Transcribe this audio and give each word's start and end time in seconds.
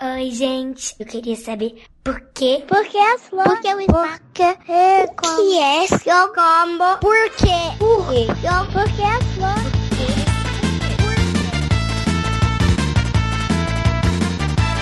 Oi, 0.00 0.30
gente. 0.30 0.94
Eu 1.00 1.06
queria 1.06 1.34
saber 1.34 1.82
por 2.04 2.20
quê? 2.32 2.62
Por 2.68 2.86
que 2.86 2.96
as 2.96 3.22
flores? 3.22 3.52
Por 3.52 3.60
que 3.60 3.74
o 3.74 3.80
espaço? 3.80 4.20
Por 4.20 4.32
que 4.32 4.42
é 4.42 5.06
que 5.08 5.58
é 5.58 5.86
seu 5.88 6.28
combo? 6.28 6.98
Por 7.00 7.30
quê? 7.30 7.76
Por 7.80 8.08
quê? 8.08 8.26
Por 8.72 8.84
que 8.94 9.02
as 9.02 9.24
flores? 9.34 9.78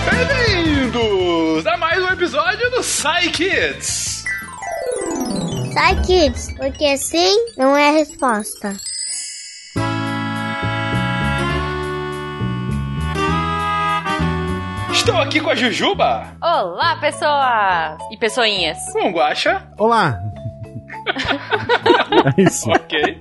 Bem-vindos 0.05 1.65
a 1.65 1.77
mais 1.77 2.03
um 2.03 2.09
episódio 2.09 2.69
do 2.69 2.81
Psy 2.81 3.31
Kids. 3.33 4.23
Sai, 5.73 5.99
kids, 6.03 6.53
porque 6.57 6.95
sim 6.95 7.53
não 7.57 7.75
é 7.75 7.89
a 7.89 7.93
resposta. 7.93 8.77
Estou 15.07 15.21
aqui 15.21 15.39
com 15.39 15.49
a 15.49 15.55
Jujuba, 15.55 16.35
Olá, 16.41 16.97
pessoas 16.97 17.97
e 18.11 18.17
pessoinhas. 18.17 18.77
com 18.91 19.07
o 19.07 19.11
Guaxa, 19.13 19.65
Olá! 19.77 20.19
é 22.37 22.41
isso. 22.41 22.69
ok, 22.69 23.17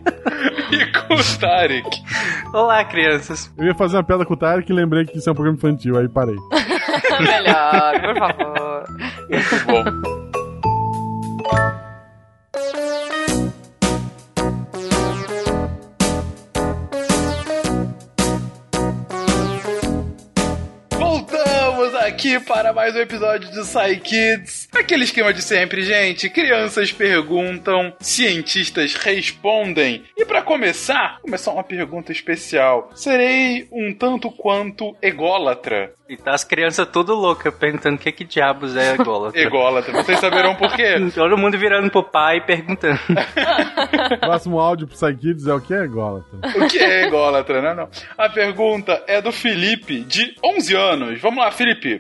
e 0.73 0.87
com 0.87 1.15
o 1.15 1.39
Tarek. 1.39 2.03
Olá, 2.53 2.85
crianças. 2.85 3.55
Eu 3.57 3.67
ia 3.67 3.75
fazer 3.77 3.99
uma 3.99 4.03
piada 4.03 4.27
com 4.27 4.35
o 4.35 4.37
Tarek 4.37 4.69
e 4.69 4.75
lembrei 4.75 5.05
que 5.05 5.17
isso 5.17 5.29
é 5.29 5.33
um 5.33 5.37
programa 5.37 5.59
infantil, 5.59 5.97
aí 5.97 6.09
parei. 6.09 6.35
Melhor, 7.21 8.01
por 8.01 8.19
favor. 8.19 8.85
Muito 9.31 9.67
bom. 9.67 10.27
Aqui 22.27 22.41
para 22.41 22.73
mais 22.73 22.97
um 22.97 22.99
episódio 22.99 23.49
do 23.53 23.63
Psy 23.63 24.01
Kids. 24.01 24.69
Aquele 24.75 25.05
esquema 25.05 25.33
de 25.33 25.41
sempre, 25.41 25.83
gente. 25.83 26.29
Crianças 26.29 26.91
perguntam, 26.91 27.95
cientistas 28.01 28.95
respondem. 28.95 30.03
E 30.17 30.25
para 30.25 30.43
começar, 30.43 31.21
começar 31.21 31.53
uma 31.53 31.63
pergunta 31.63 32.11
especial. 32.11 32.91
Serei 32.97 33.69
um 33.71 33.95
tanto 33.95 34.31
quanto 34.31 34.97
ególatra. 35.01 35.93
E 36.09 36.17
tá 36.17 36.33
as 36.33 36.45
crianças 36.45 36.87
tudo 36.89 37.15
loucas 37.15 37.53
perguntando 37.55 37.97
o 37.97 37.99
que, 37.99 38.13
que 38.13 38.25
diabos 38.25 38.77
é 38.77 38.95
ególatra. 38.95 39.41
Ególatra. 39.43 39.93
Vocês 39.93 40.21
saberão 40.21 40.55
por 40.55 40.73
quê? 40.75 40.95
Todo 41.13 41.37
mundo 41.37 41.59
virando 41.59 41.91
pro 41.91 42.03
pai 42.03 42.37
e 42.37 42.41
perguntando. 42.41 42.99
Próximo 44.21 44.61
áudio 44.61 44.87
pro 44.87 44.97
Psykids 44.97 45.49
é 45.49 45.55
o 45.55 45.61
que 45.61 45.75
é 45.75 45.83
ególatra? 45.83 46.39
O 46.57 46.69
que 46.69 46.79
é 46.79 47.07
ególatra, 47.07 47.61
né? 47.61 47.75
Não. 47.75 47.89
A 48.17 48.29
pergunta 48.29 49.03
é 49.09 49.21
do 49.21 49.33
Felipe, 49.33 50.01
de 50.01 50.37
11 50.45 50.77
anos. 50.77 51.21
Vamos 51.21 51.45
lá, 51.45 51.51
Felipe. 51.51 51.99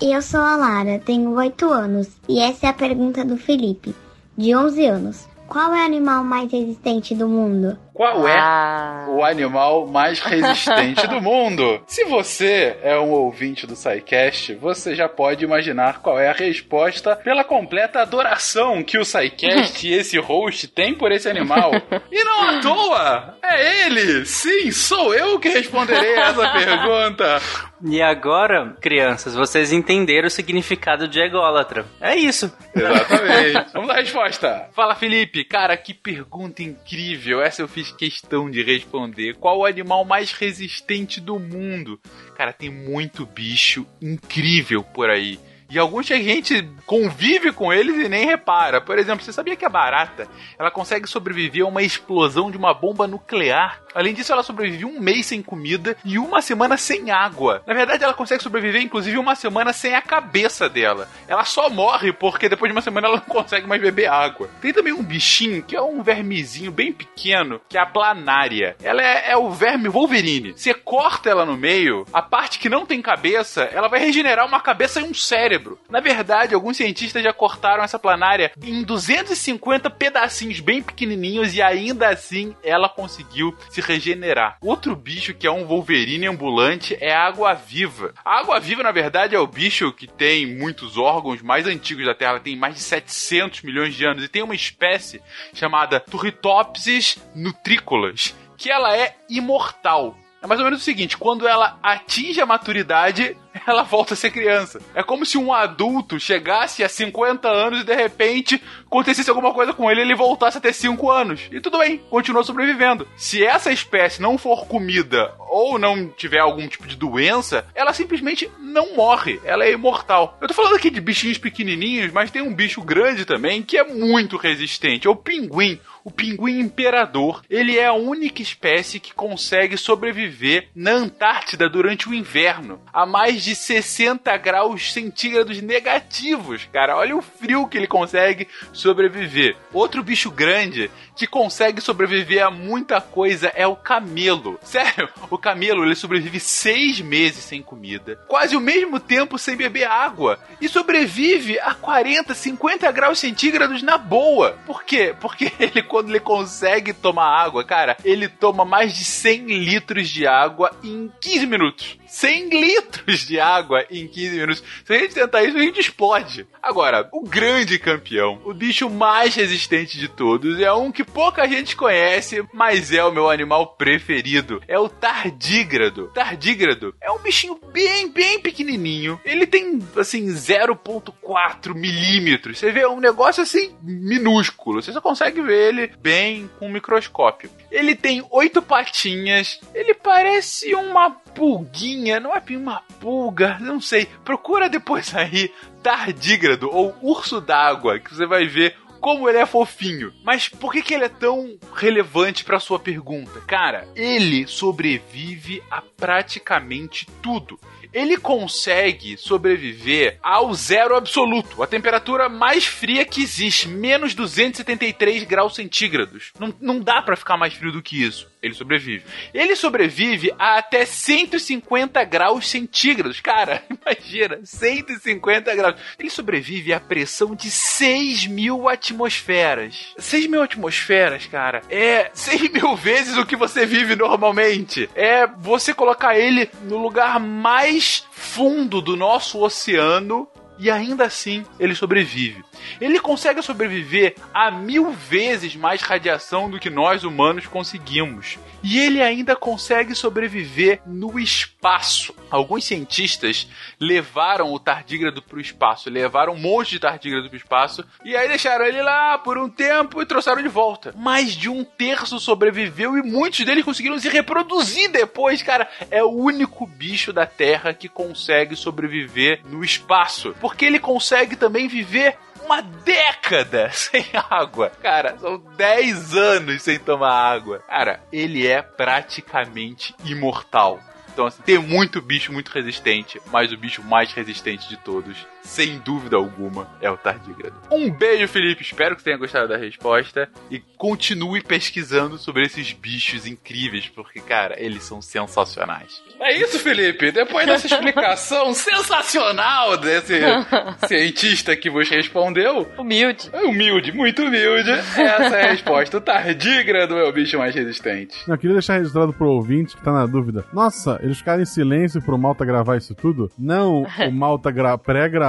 Eu 0.00 0.20
sou 0.20 0.40
a 0.40 0.56
Lara, 0.56 0.98
tenho 0.98 1.30
8 1.32 1.72
anos 1.72 2.08
e 2.28 2.38
essa 2.38 2.66
é 2.66 2.68
a 2.68 2.74
pergunta 2.74 3.24
do 3.24 3.38
Felipe, 3.38 3.94
de 4.36 4.54
11 4.54 4.86
anos. 4.86 5.26
Qual 5.48 5.72
é 5.72 5.82
o 5.82 5.86
animal 5.86 6.22
mais 6.22 6.52
resistente 6.52 7.14
do 7.14 7.26
mundo? 7.26 7.78
Qual 7.96 8.28
é 8.28 8.38
Ah. 8.38 9.06
o 9.08 9.24
animal 9.24 9.86
mais 9.86 10.20
resistente 10.20 11.06
do 11.06 11.18
mundo? 11.20 11.80
Se 11.88 12.04
você 12.04 12.76
é 12.82 12.98
um 12.98 13.10
ouvinte 13.10 13.66
do 13.66 13.74
SciCast, 13.74 14.54
você 14.56 14.94
já 14.94 15.08
pode 15.08 15.42
imaginar 15.44 16.00
qual 16.02 16.18
é 16.20 16.28
a 16.28 16.32
resposta 16.34 17.16
pela 17.16 17.42
completa 17.42 18.02
adoração 18.02 18.82
que 18.84 18.98
o 18.98 19.04
SciCast 19.04 19.88
e 19.88 19.94
esse 19.94 20.18
host 20.18 20.68
tem 20.68 20.92
por 20.94 21.10
esse 21.10 21.26
animal. 21.28 21.70
E 22.12 22.22
não 22.24 22.48
à 22.48 22.60
toa! 22.60 23.34
É 23.42 23.86
ele! 23.86 24.24
Sim, 24.26 24.70
sou 24.70 25.14
eu 25.14 25.38
que 25.38 25.48
responderei 25.48 26.14
essa 26.14 26.48
pergunta! 26.52 27.40
E 27.84 28.00
agora, 28.00 28.74
crianças, 28.80 29.34
vocês 29.34 29.70
entenderam 29.72 30.28
o 30.28 30.30
significado 30.30 31.06
de 31.06 31.20
ególatra. 31.20 31.84
É 32.00 32.16
isso. 32.16 32.50
Exatamente. 32.74 33.72
Vamos 33.74 33.90
à 33.90 33.94
resposta. 33.96 34.68
Fala, 34.74 34.94
Felipe. 34.94 35.44
Cara, 35.44 35.76
que 35.76 35.92
pergunta 35.92 36.62
incrível. 36.62 37.42
Essa 37.42 37.60
eu 37.62 37.68
fiz 37.68 37.85
questão 37.92 38.50
de 38.50 38.62
responder. 38.62 39.34
Qual 39.36 39.58
o 39.58 39.64
animal 39.64 40.04
mais 40.04 40.32
resistente 40.32 41.20
do 41.20 41.38
mundo? 41.38 42.00
Cara, 42.34 42.52
tem 42.52 42.70
muito 42.70 43.26
bicho 43.26 43.86
incrível 44.00 44.82
por 44.82 45.10
aí. 45.10 45.38
E 45.68 45.78
alguns 45.78 46.06
que 46.06 46.14
a 46.14 46.18
gente 46.18 46.68
convive 46.86 47.52
com 47.52 47.72
eles 47.72 47.96
e 47.96 48.08
nem 48.08 48.24
repara. 48.24 48.80
Por 48.80 48.98
exemplo, 48.98 49.24
você 49.24 49.32
sabia 49.32 49.56
que 49.56 49.64
a 49.64 49.68
barata 49.70 50.28
ela 50.58 50.70
consegue 50.70 51.08
sobreviver 51.08 51.64
a 51.64 51.68
uma 51.68 51.82
explosão 51.82 52.50
de 52.50 52.56
uma 52.56 52.72
bomba 52.72 53.06
nuclear? 53.06 53.80
Além 53.94 54.14
disso, 54.14 54.32
ela 54.32 54.42
sobrevive 54.42 54.84
um 54.84 55.00
mês 55.00 55.26
sem 55.26 55.42
comida 55.42 55.96
e 56.04 56.18
uma 56.18 56.42
semana 56.42 56.76
sem 56.76 57.10
água. 57.10 57.62
Na 57.66 57.74
verdade, 57.74 58.04
ela 58.04 58.12
consegue 58.12 58.42
sobreviver, 58.42 58.82
inclusive, 58.82 59.18
uma 59.18 59.34
semana 59.34 59.72
sem 59.72 59.94
a 59.94 60.02
cabeça 60.02 60.68
dela. 60.68 61.08
Ela 61.26 61.44
só 61.44 61.70
morre 61.70 62.12
porque 62.12 62.48
depois 62.48 62.70
de 62.70 62.76
uma 62.76 62.82
semana 62.82 63.08
ela 63.08 63.16
não 63.16 63.24
consegue 63.24 63.66
mais 63.66 63.80
beber 63.80 64.08
água. 64.08 64.48
Tem 64.60 64.72
também 64.72 64.92
um 64.92 65.02
bichinho 65.02 65.62
que 65.62 65.74
é 65.74 65.82
um 65.82 66.02
vermezinho 66.02 66.70
bem 66.70 66.92
pequeno, 66.92 67.60
que 67.68 67.78
é 67.78 67.80
a 67.80 67.86
planária. 67.86 68.76
Ela 68.82 69.02
é, 69.02 69.30
é 69.30 69.36
o 69.36 69.50
verme 69.50 69.88
Wolverine. 69.88 70.52
Você 70.52 70.74
corta 70.74 71.30
ela 71.30 71.46
no 71.46 71.56
meio, 71.56 72.04
a 72.12 72.20
parte 72.20 72.58
que 72.58 72.68
não 72.68 72.84
tem 72.84 73.00
cabeça, 73.00 73.62
ela 73.72 73.88
vai 73.88 74.00
regenerar 74.00 74.46
uma 74.46 74.60
cabeça 74.60 75.00
e 75.00 75.04
um 75.04 75.14
cérebro. 75.14 75.55
Na 75.88 76.00
verdade, 76.00 76.54
alguns 76.54 76.76
cientistas 76.76 77.22
já 77.22 77.32
cortaram 77.32 77.82
essa 77.82 77.98
planária 77.98 78.52
em 78.62 78.82
250 78.82 79.90
pedacinhos 79.90 80.60
bem 80.60 80.82
pequenininhos 80.82 81.54
e 81.54 81.62
ainda 81.62 82.08
assim 82.08 82.54
ela 82.62 82.88
conseguiu 82.88 83.56
se 83.70 83.80
regenerar. 83.80 84.58
Outro 84.60 84.94
bicho 84.94 85.34
que 85.34 85.46
é 85.46 85.50
um 85.50 85.66
Wolverine 85.66 86.26
ambulante 86.26 86.96
é 87.00 87.12
a 87.12 87.26
água-viva. 87.26 88.14
A 88.24 88.40
água-viva, 88.40 88.82
na 88.82 88.92
verdade, 88.92 89.34
é 89.34 89.38
o 89.38 89.46
bicho 89.46 89.92
que 89.92 90.06
tem 90.06 90.46
muitos 90.46 90.96
órgãos 90.96 91.42
mais 91.42 91.66
antigos 91.66 92.06
da 92.06 92.14
Terra, 92.14 92.40
tem 92.40 92.56
mais 92.56 92.74
de 92.74 92.80
700 92.80 93.62
milhões 93.62 93.94
de 93.94 94.04
anos 94.04 94.24
e 94.24 94.28
tem 94.28 94.42
uma 94.42 94.54
espécie 94.54 95.20
chamada 95.52 96.00
Turritopsis 96.00 97.18
nutricolas, 97.34 98.34
que 98.56 98.70
ela 98.70 98.96
é 98.96 99.16
imortal. 99.28 100.16
É 100.42 100.46
mais 100.46 100.60
ou 100.60 100.64
menos 100.64 100.80
o 100.80 100.84
seguinte: 100.84 101.16
quando 101.16 101.48
ela 101.48 101.78
atinge 101.82 102.40
a 102.40 102.46
maturidade, 102.46 103.36
ela 103.76 103.82
volta 103.82 104.14
a 104.14 104.16
ser 104.16 104.30
criança. 104.30 104.80
É 104.94 105.02
como 105.02 105.26
se 105.26 105.36
um 105.36 105.52
adulto 105.52 106.18
chegasse 106.20 106.84
a 106.84 106.88
50 106.88 107.48
anos 107.48 107.80
e 107.80 107.84
de 107.84 107.94
repente 107.94 108.62
acontecesse 108.86 109.28
alguma 109.28 109.52
coisa 109.52 109.72
com 109.72 109.90
ele 109.90 110.00
e 110.00 110.04
ele 110.04 110.14
voltasse 110.14 110.58
a 110.58 110.60
ter 110.60 110.72
5 110.72 111.10
anos. 111.10 111.40
E 111.50 111.60
tudo 111.60 111.78
bem, 111.78 111.98
continua 112.10 112.44
sobrevivendo. 112.44 113.06
Se 113.16 113.44
essa 113.44 113.72
espécie 113.72 114.22
não 114.22 114.38
for 114.38 114.66
comida 114.66 115.34
ou 115.48 115.78
não 115.78 116.08
tiver 116.08 116.38
algum 116.38 116.66
tipo 116.68 116.86
de 116.86 116.96
doença, 116.96 117.66
ela 117.74 117.92
simplesmente 117.92 118.50
não 118.58 118.94
morre. 118.94 119.40
Ela 119.44 119.64
é 119.64 119.72
imortal. 119.72 120.36
Eu 120.40 120.48
tô 120.48 120.54
falando 120.54 120.76
aqui 120.76 120.90
de 120.90 121.00
bichinhos 121.00 121.38
pequenininhos, 121.38 122.12
mas 122.12 122.30
tem 122.30 122.42
um 122.42 122.54
bicho 122.54 122.82
grande 122.82 123.24
também 123.24 123.62
que 123.62 123.76
é 123.76 123.84
muito 123.84 124.36
resistente. 124.36 125.06
É 125.06 125.10
o 125.10 125.16
pinguim. 125.16 125.80
O 126.06 126.10
pinguim 126.12 126.60
imperador, 126.60 127.42
ele 127.50 127.76
é 127.76 127.86
a 127.86 127.92
única 127.92 128.40
espécie 128.40 129.00
que 129.00 129.12
consegue 129.12 129.76
sobreviver 129.76 130.68
na 130.72 130.92
Antártida 130.92 131.68
durante 131.68 132.08
o 132.08 132.14
inverno, 132.14 132.80
a 132.92 133.04
mais 133.04 133.42
de 133.42 133.56
60 133.56 134.36
graus 134.36 134.92
centígrados 134.92 135.60
negativos, 135.60 136.64
cara. 136.72 136.96
Olha 136.96 137.16
o 137.16 137.20
frio 137.20 137.66
que 137.66 137.76
ele 137.76 137.88
consegue 137.88 138.46
sobreviver. 138.72 139.56
Outro 139.72 140.00
bicho 140.04 140.30
grande 140.30 140.92
que 141.16 141.26
consegue 141.26 141.80
sobreviver 141.80 142.46
a 142.46 142.52
muita 142.52 143.00
coisa 143.00 143.48
é 143.56 143.66
o 143.66 143.74
camelo. 143.74 144.60
Sério, 144.62 145.08
o 145.28 145.36
camelo 145.36 145.84
ele 145.84 145.96
sobrevive 145.96 146.38
seis 146.38 147.00
meses 147.00 147.42
sem 147.42 147.60
comida, 147.60 148.20
quase 148.28 148.54
o 148.54 148.60
mesmo 148.60 149.00
tempo 149.00 149.36
sem 149.38 149.56
beber 149.56 149.88
água 149.88 150.38
e 150.60 150.68
sobrevive 150.68 151.58
a 151.58 151.74
40, 151.74 152.32
50 152.32 152.92
graus 152.92 153.18
centígrados 153.18 153.82
na 153.82 153.98
boa. 153.98 154.56
Por 154.64 154.84
quê? 154.84 155.12
Porque 155.18 155.50
ele 155.58 155.82
quando 155.96 156.10
ele 156.10 156.20
consegue 156.20 156.92
tomar 156.92 157.24
água, 157.24 157.64
cara, 157.64 157.96
ele 158.04 158.28
toma 158.28 158.66
mais 158.66 158.94
de 158.94 159.02
100 159.02 159.46
litros 159.46 160.10
de 160.10 160.26
água 160.26 160.70
em 160.84 161.10
15 161.22 161.46
minutos. 161.46 161.96
100 162.06 162.48
litros 162.48 163.26
de 163.26 163.40
água 163.40 163.84
em 163.90 164.06
15 164.06 164.38
minutos. 164.38 164.62
Se 164.84 164.92
a 164.92 164.98
gente 164.98 165.14
tentar 165.14 165.42
isso, 165.42 165.56
a 165.56 165.62
gente 165.62 165.80
explode. 165.80 166.46
Agora, 166.62 167.08
o 167.12 167.22
grande 167.22 167.78
campeão, 167.78 168.40
o 168.44 168.52
bicho 168.52 168.88
mais 168.90 169.34
resistente 169.34 169.98
de 169.98 170.08
todos, 170.08 170.60
é 170.60 170.72
um 170.72 170.90
que 170.90 171.04
pouca 171.04 171.46
gente 171.48 171.76
conhece, 171.76 172.44
mas 172.52 172.92
é 172.92 173.04
o 173.04 173.12
meu 173.12 173.30
animal 173.30 173.74
preferido. 173.76 174.62
É 174.66 174.78
o 174.78 174.88
tardígrado. 174.88 176.10
Tardígrado 176.14 176.94
é 177.00 177.10
um 177.10 177.18
bichinho 177.18 177.58
bem, 177.72 178.08
bem 178.08 178.40
pequenininho. 178.40 179.20
Ele 179.24 179.46
tem, 179.46 179.80
assim, 179.96 180.26
0,4 180.26 181.74
milímetros. 181.74 182.58
Você 182.58 182.72
vê, 182.72 182.80
é 182.80 182.88
um 182.88 183.00
negócio, 183.00 183.42
assim, 183.42 183.74
minúsculo. 183.82 184.82
Você 184.82 184.92
só 184.92 185.00
consegue 185.00 185.40
ver 185.40 185.68
ele 185.68 185.92
bem 186.00 186.50
com 186.58 186.66
um 186.66 186.72
microscópio. 186.72 187.50
Ele 187.70 187.94
tem 187.94 188.24
oito 188.30 188.62
patinhas. 188.62 189.60
Ele 189.74 189.94
parece 189.94 190.74
uma 190.74 191.16
pulguinha. 191.36 192.18
Não 192.18 192.34
é 192.34 192.42
uma 192.56 192.80
pulga, 192.98 193.58
não 193.60 193.80
sei. 193.80 194.06
Procura 194.24 194.68
depois 194.68 195.14
aí 195.14 195.52
tardígrado 195.82 196.68
ou 196.68 196.96
urso 197.00 197.40
d'água, 197.40 198.00
que 198.00 198.12
você 198.12 198.26
vai 198.26 198.46
ver 198.46 198.74
como 199.00 199.28
ele 199.28 199.38
é 199.38 199.46
fofinho. 199.46 200.12
Mas 200.24 200.48
por 200.48 200.72
que, 200.72 200.82
que 200.82 200.94
ele 200.94 201.04
é 201.04 201.08
tão 201.08 201.56
relevante 201.74 202.44
para 202.44 202.58
sua 202.58 202.78
pergunta? 202.78 203.40
Cara, 203.42 203.86
ele 203.94 204.48
sobrevive 204.48 205.62
a 205.70 205.80
praticamente 205.80 207.06
tudo. 207.22 207.56
ele 207.92 208.16
consegue 208.18 209.16
sobreviver 209.16 210.18
ao 210.22 210.52
zero 210.52 210.96
absoluto, 210.96 211.62
a 211.62 211.66
temperatura 211.66 212.28
mais 212.28 212.66
fria 212.66 213.04
que 213.04 213.22
existe, 213.22 213.68
menos 213.68 214.14
273 214.14 215.22
graus 215.24 215.54
centígrados. 215.54 216.32
Não, 216.38 216.52
não 216.60 216.80
dá 216.80 217.00
pra 217.00 217.16
ficar 217.16 217.36
mais 217.36 217.54
frio 217.54 217.72
do 217.72 217.82
que 217.82 218.02
isso. 218.02 218.28
Ele 218.46 218.54
sobrevive. 218.54 219.04
Ele 219.34 219.56
sobrevive 219.56 220.32
a 220.38 220.58
até 220.58 220.84
150 220.84 222.02
graus 222.04 222.48
centígrados. 222.48 223.20
Cara, 223.20 223.62
imagina, 223.70 224.40
150 224.42 225.54
graus. 225.54 225.76
Ele 225.98 226.10
sobrevive 226.10 226.72
à 226.72 226.80
pressão 226.80 227.34
de 227.34 227.50
6 227.50 228.26
mil 228.26 228.68
atmosferas. 228.68 229.94
6 229.98 230.26
mil 230.26 230.42
atmosferas, 230.42 231.26
cara, 231.26 231.62
é 231.68 232.10
6 232.12 232.50
mil 232.50 232.76
vezes 232.76 233.16
o 233.16 233.26
que 233.26 233.36
você 233.36 233.66
vive 233.66 233.94
normalmente. 233.96 234.88
É 234.94 235.26
você 235.26 235.74
colocar 235.74 236.18
ele 236.18 236.50
no 236.62 236.78
lugar 236.78 237.20
mais 237.20 238.04
fundo 238.10 238.80
do 238.80 238.96
nosso 238.96 239.42
oceano 239.42 240.28
e 240.58 240.70
ainda 240.70 241.04
assim 241.04 241.44
ele 241.58 241.74
sobrevive. 241.74 242.44
Ele 242.80 242.98
consegue 242.98 243.42
sobreviver 243.42 244.14
a 244.32 244.50
mil 244.50 244.90
vezes 244.92 245.54
mais 245.56 245.82
radiação 245.82 246.50
do 246.50 246.58
que 246.58 246.70
nós 246.70 247.04
humanos 247.04 247.46
conseguimos. 247.46 248.38
E 248.68 248.80
ele 248.80 249.00
ainda 249.00 249.36
consegue 249.36 249.94
sobreviver 249.94 250.80
no 250.84 251.20
espaço. 251.20 252.12
Alguns 252.28 252.64
cientistas 252.64 253.46
levaram 253.78 254.52
o 254.52 254.58
tardígrado 254.58 255.22
para 255.22 255.36
o 255.36 255.40
espaço, 255.40 255.88
levaram 255.88 256.32
um 256.32 256.36
monte 256.36 256.70
de 256.70 256.80
tardígrado 256.80 257.28
para 257.28 257.34
o 257.34 257.38
espaço 257.38 257.84
e 258.04 258.16
aí 258.16 258.26
deixaram 258.26 258.64
ele 258.64 258.82
lá 258.82 259.18
por 259.18 259.38
um 259.38 259.48
tempo 259.48 260.02
e 260.02 260.06
trouxeram 260.06 260.42
de 260.42 260.48
volta. 260.48 260.92
Mais 260.96 261.36
de 261.36 261.48
um 261.48 261.62
terço 261.62 262.18
sobreviveu 262.18 262.98
e 262.98 263.02
muitos 263.02 263.44
deles 263.44 263.64
conseguiram 263.64 264.00
se 264.00 264.08
reproduzir 264.08 264.90
depois, 264.90 265.44
cara. 265.44 265.70
É 265.88 266.02
o 266.02 266.10
único 266.10 266.66
bicho 266.66 267.12
da 267.12 267.24
Terra 267.24 267.72
que 267.72 267.88
consegue 267.88 268.56
sobreviver 268.56 269.42
no 269.44 269.62
espaço, 269.62 270.34
porque 270.40 270.64
ele 270.64 270.80
consegue 270.80 271.36
também 271.36 271.68
viver 271.68 272.18
uma 272.46 272.62
década 272.62 273.68
sem 273.74 274.06
água. 274.30 274.70
Cara, 274.82 275.18
são 275.18 275.38
10 275.56 276.14
anos 276.14 276.62
sem 276.62 276.78
tomar 276.78 277.12
água. 277.12 277.58
Cara, 277.68 278.00
ele 278.12 278.46
é 278.46 278.62
praticamente 278.62 279.94
imortal. 280.04 280.80
Então, 281.12 281.26
assim, 281.26 281.42
tem 281.42 281.58
muito 281.58 282.00
bicho 282.00 282.32
muito 282.32 282.50
resistente, 282.50 283.20
mas 283.32 283.50
o 283.50 283.56
bicho 283.56 283.82
mais 283.82 284.12
resistente 284.12 284.68
de 284.68 284.76
todos, 284.76 285.26
sem 285.46 285.78
dúvida 285.78 286.16
alguma, 286.16 286.68
é 286.80 286.90
o 286.90 286.96
tardígrado. 286.96 287.54
Um 287.70 287.90
beijo, 287.90 288.28
Felipe. 288.28 288.62
Espero 288.62 288.94
que 288.94 289.00
você 289.02 289.06
tenha 289.06 289.16
gostado 289.18 289.48
da 289.48 289.56
resposta 289.56 290.28
e 290.50 290.60
continue 290.76 291.42
pesquisando 291.42 292.18
sobre 292.18 292.44
esses 292.44 292.72
bichos 292.72 293.26
incríveis, 293.26 293.88
porque, 293.88 294.20
cara, 294.20 294.54
eles 294.58 294.82
são 294.82 295.00
sensacionais. 295.00 296.02
É 296.20 296.36
isso, 296.38 296.58
Felipe. 296.58 297.10
Depois 297.12 297.46
dessa 297.46 297.66
explicação 297.66 298.52
sensacional 298.54 299.76
desse 299.78 300.20
cientista 300.86 301.56
que 301.56 301.70
vos 301.70 301.88
respondeu, 301.88 302.66
Humilde. 302.78 303.30
é 303.32 303.42
humilde, 303.42 303.92
muito 303.92 304.22
humilde, 304.22 304.70
essa 304.70 305.00
é 305.36 305.48
a 305.48 305.50
resposta. 305.50 305.96
O 305.98 306.00
tardígrado 306.00 306.96
é 306.98 307.08
o 307.08 307.12
bicho 307.12 307.38
mais 307.38 307.54
resistente. 307.54 308.16
Eu 308.28 308.36
queria 308.38 308.54
deixar 308.54 308.78
registrado 308.78 309.12
pro 309.12 309.28
ouvinte 309.30 309.76
que 309.76 309.82
tá 309.82 309.92
na 309.92 310.06
dúvida. 310.06 310.44
Nossa, 310.52 310.98
eles 311.02 311.18
ficaram 311.18 311.42
em 311.42 311.46
silêncio 311.46 312.02
pro 312.02 312.18
Malta 312.18 312.44
gravar 312.44 312.76
isso 312.76 312.94
tudo? 312.94 313.30
Não, 313.38 313.82
o 313.82 314.10
Malta 314.12 314.50
gra- 314.50 314.78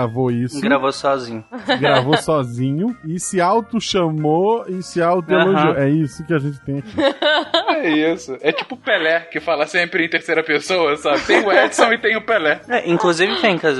pré-gravou 0.07 0.31
isso, 0.31 0.61
Gravou 0.61 0.91
sozinho. 0.91 1.43
gravou 1.79 2.17
sozinho 2.17 2.95
e 3.05 3.19
se 3.19 3.39
auto-chamou 3.41 4.65
e 4.67 4.81
se 4.81 5.01
auto-elogiou. 5.01 5.71
Aham. 5.73 5.77
É 5.77 5.89
isso 5.89 6.25
que 6.25 6.33
a 6.33 6.39
gente 6.39 6.59
tem 6.61 6.79
aqui. 6.79 6.95
É 7.77 7.91
isso. 7.91 8.35
É 8.41 8.51
tipo 8.51 8.73
o 8.73 8.77
Pelé, 8.77 9.19
que 9.31 9.39
fala 9.39 9.67
sempre 9.67 10.03
em 10.03 10.09
terceira 10.09 10.43
pessoa, 10.43 10.97
sabe? 10.97 11.21
Tem 11.27 11.45
o 11.45 11.51
Edson 11.51 11.93
e 11.93 11.97
tem 11.99 12.17
o 12.17 12.21
Pelé. 12.25 12.59
É, 12.67 12.89
inclusive, 12.89 13.35
Fencas, 13.35 13.77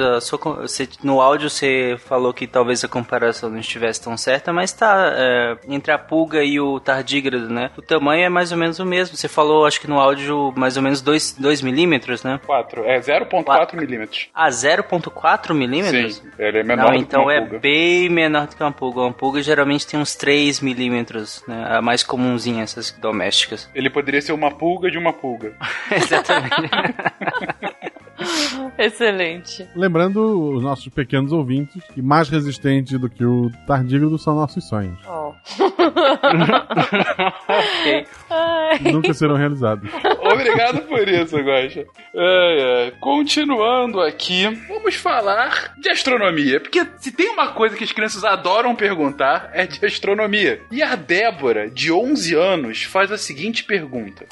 no 1.04 1.20
áudio 1.20 1.50
você 1.50 1.96
falou 2.06 2.32
que 2.32 2.46
talvez 2.46 2.84
a 2.84 2.88
comparação 2.88 3.50
não 3.50 3.58
estivesse 3.58 4.04
tão 4.04 4.16
certa, 4.16 4.54
mas 4.54 4.72
tá 4.72 5.14
é, 5.16 5.58
entre 5.68 5.92
a 5.92 5.98
pulga 5.98 6.44
e 6.44 6.60
o 6.60 6.80
tardígrado, 6.80 7.50
né? 7.50 7.72
O 7.76 7.82
tamanho 7.82 8.24
é 8.24 8.30
mais 8.30 8.52
ou 8.52 8.58
menos 8.58 8.78
o 8.78 8.86
mesmo. 8.86 9.18
Você 9.18 9.28
falou, 9.28 9.66
acho 9.66 9.82
que 9.82 9.88
no 9.90 10.00
áudio, 10.00 10.54
mais 10.56 10.78
ou 10.78 10.84
menos 10.84 11.02
2 11.02 11.62
milímetros, 11.64 12.24
né? 12.24 12.40
4. 12.46 12.84
É 12.86 13.00
0.4 13.00 13.76
milímetros. 13.76 14.30
Ah, 14.34 14.50
0.4 14.50 15.56
milímetros? 15.56 16.17
Sim, 16.22 16.30
ele 16.40 16.60
é 16.60 16.64
menor 16.64 16.86
Não, 16.86 16.92
do 16.92 17.02
então 17.02 17.26
que 17.26 17.26
uma 17.26 17.34
é 17.34 17.60
bem 17.60 18.10
menor 18.10 18.48
do 18.48 18.56
que 18.56 18.64
uma 18.64 18.72
pulga. 18.72 19.02
Uma 19.02 19.14
pulga 19.14 19.42
geralmente 19.42 19.86
tem 19.88 20.00
uns 20.00 20.16
3 20.16 20.62
milímetros, 20.62 21.44
né? 21.48 21.78
A 21.78 21.82
mais 21.82 22.04
comumzinha, 22.04 22.64
essas 22.64 22.92
domésticas. 22.92 23.70
Ele 23.76 23.90
poderia 23.90 24.22
ser 24.22 24.34
uma 24.34 24.52
pulga 24.52 24.90
de 24.90 24.98
uma 24.98 25.14
pulga. 25.14 25.56
Exatamente. 25.92 26.70
Excelente. 28.78 29.68
Lembrando 29.76 30.54
os 30.56 30.64
nossos 30.64 30.88
pequenos 30.90 31.32
ouvintes 31.32 31.84
que 31.94 32.02
mais 32.02 32.30
resistente 32.30 32.98
do 32.98 33.10
que 33.10 33.24
o 33.24 33.52
tardígrado 33.66 34.18
são 34.18 34.36
nossos 34.36 34.68
sonhos. 34.68 35.00
Ó. 35.06 35.34
ok. 37.48 38.08
Ai. 38.30 38.80
Nunca 38.92 39.14
serão 39.14 39.36
realizados. 39.36 39.90
Obrigado 40.50 40.82
por 40.84 41.08
isso, 41.08 41.38
Guaxa. 41.38 41.86
É, 42.14 42.88
é. 42.88 42.92
Continuando 43.00 44.02
aqui, 44.02 44.48
vamos 44.68 44.96
falar 44.96 45.74
de 45.78 45.90
astronomia. 45.90 46.60
Porque 46.60 46.86
se 47.00 47.12
tem 47.12 47.30
uma 47.30 47.50
coisa 47.54 47.76
que 47.76 47.84
as 47.84 47.92
crianças 47.92 48.24
adoram 48.24 48.76
perguntar, 48.76 49.50
é 49.54 49.66
de 49.66 49.86
astronomia. 49.86 50.62
E 50.72 50.82
a 50.82 50.96
Débora, 50.96 51.70
de 51.70 51.92
11 51.92 52.36
anos, 52.36 52.84
faz 52.84 53.12
a 53.12 53.18
seguinte 53.18 53.64
pergunta. 53.64 54.26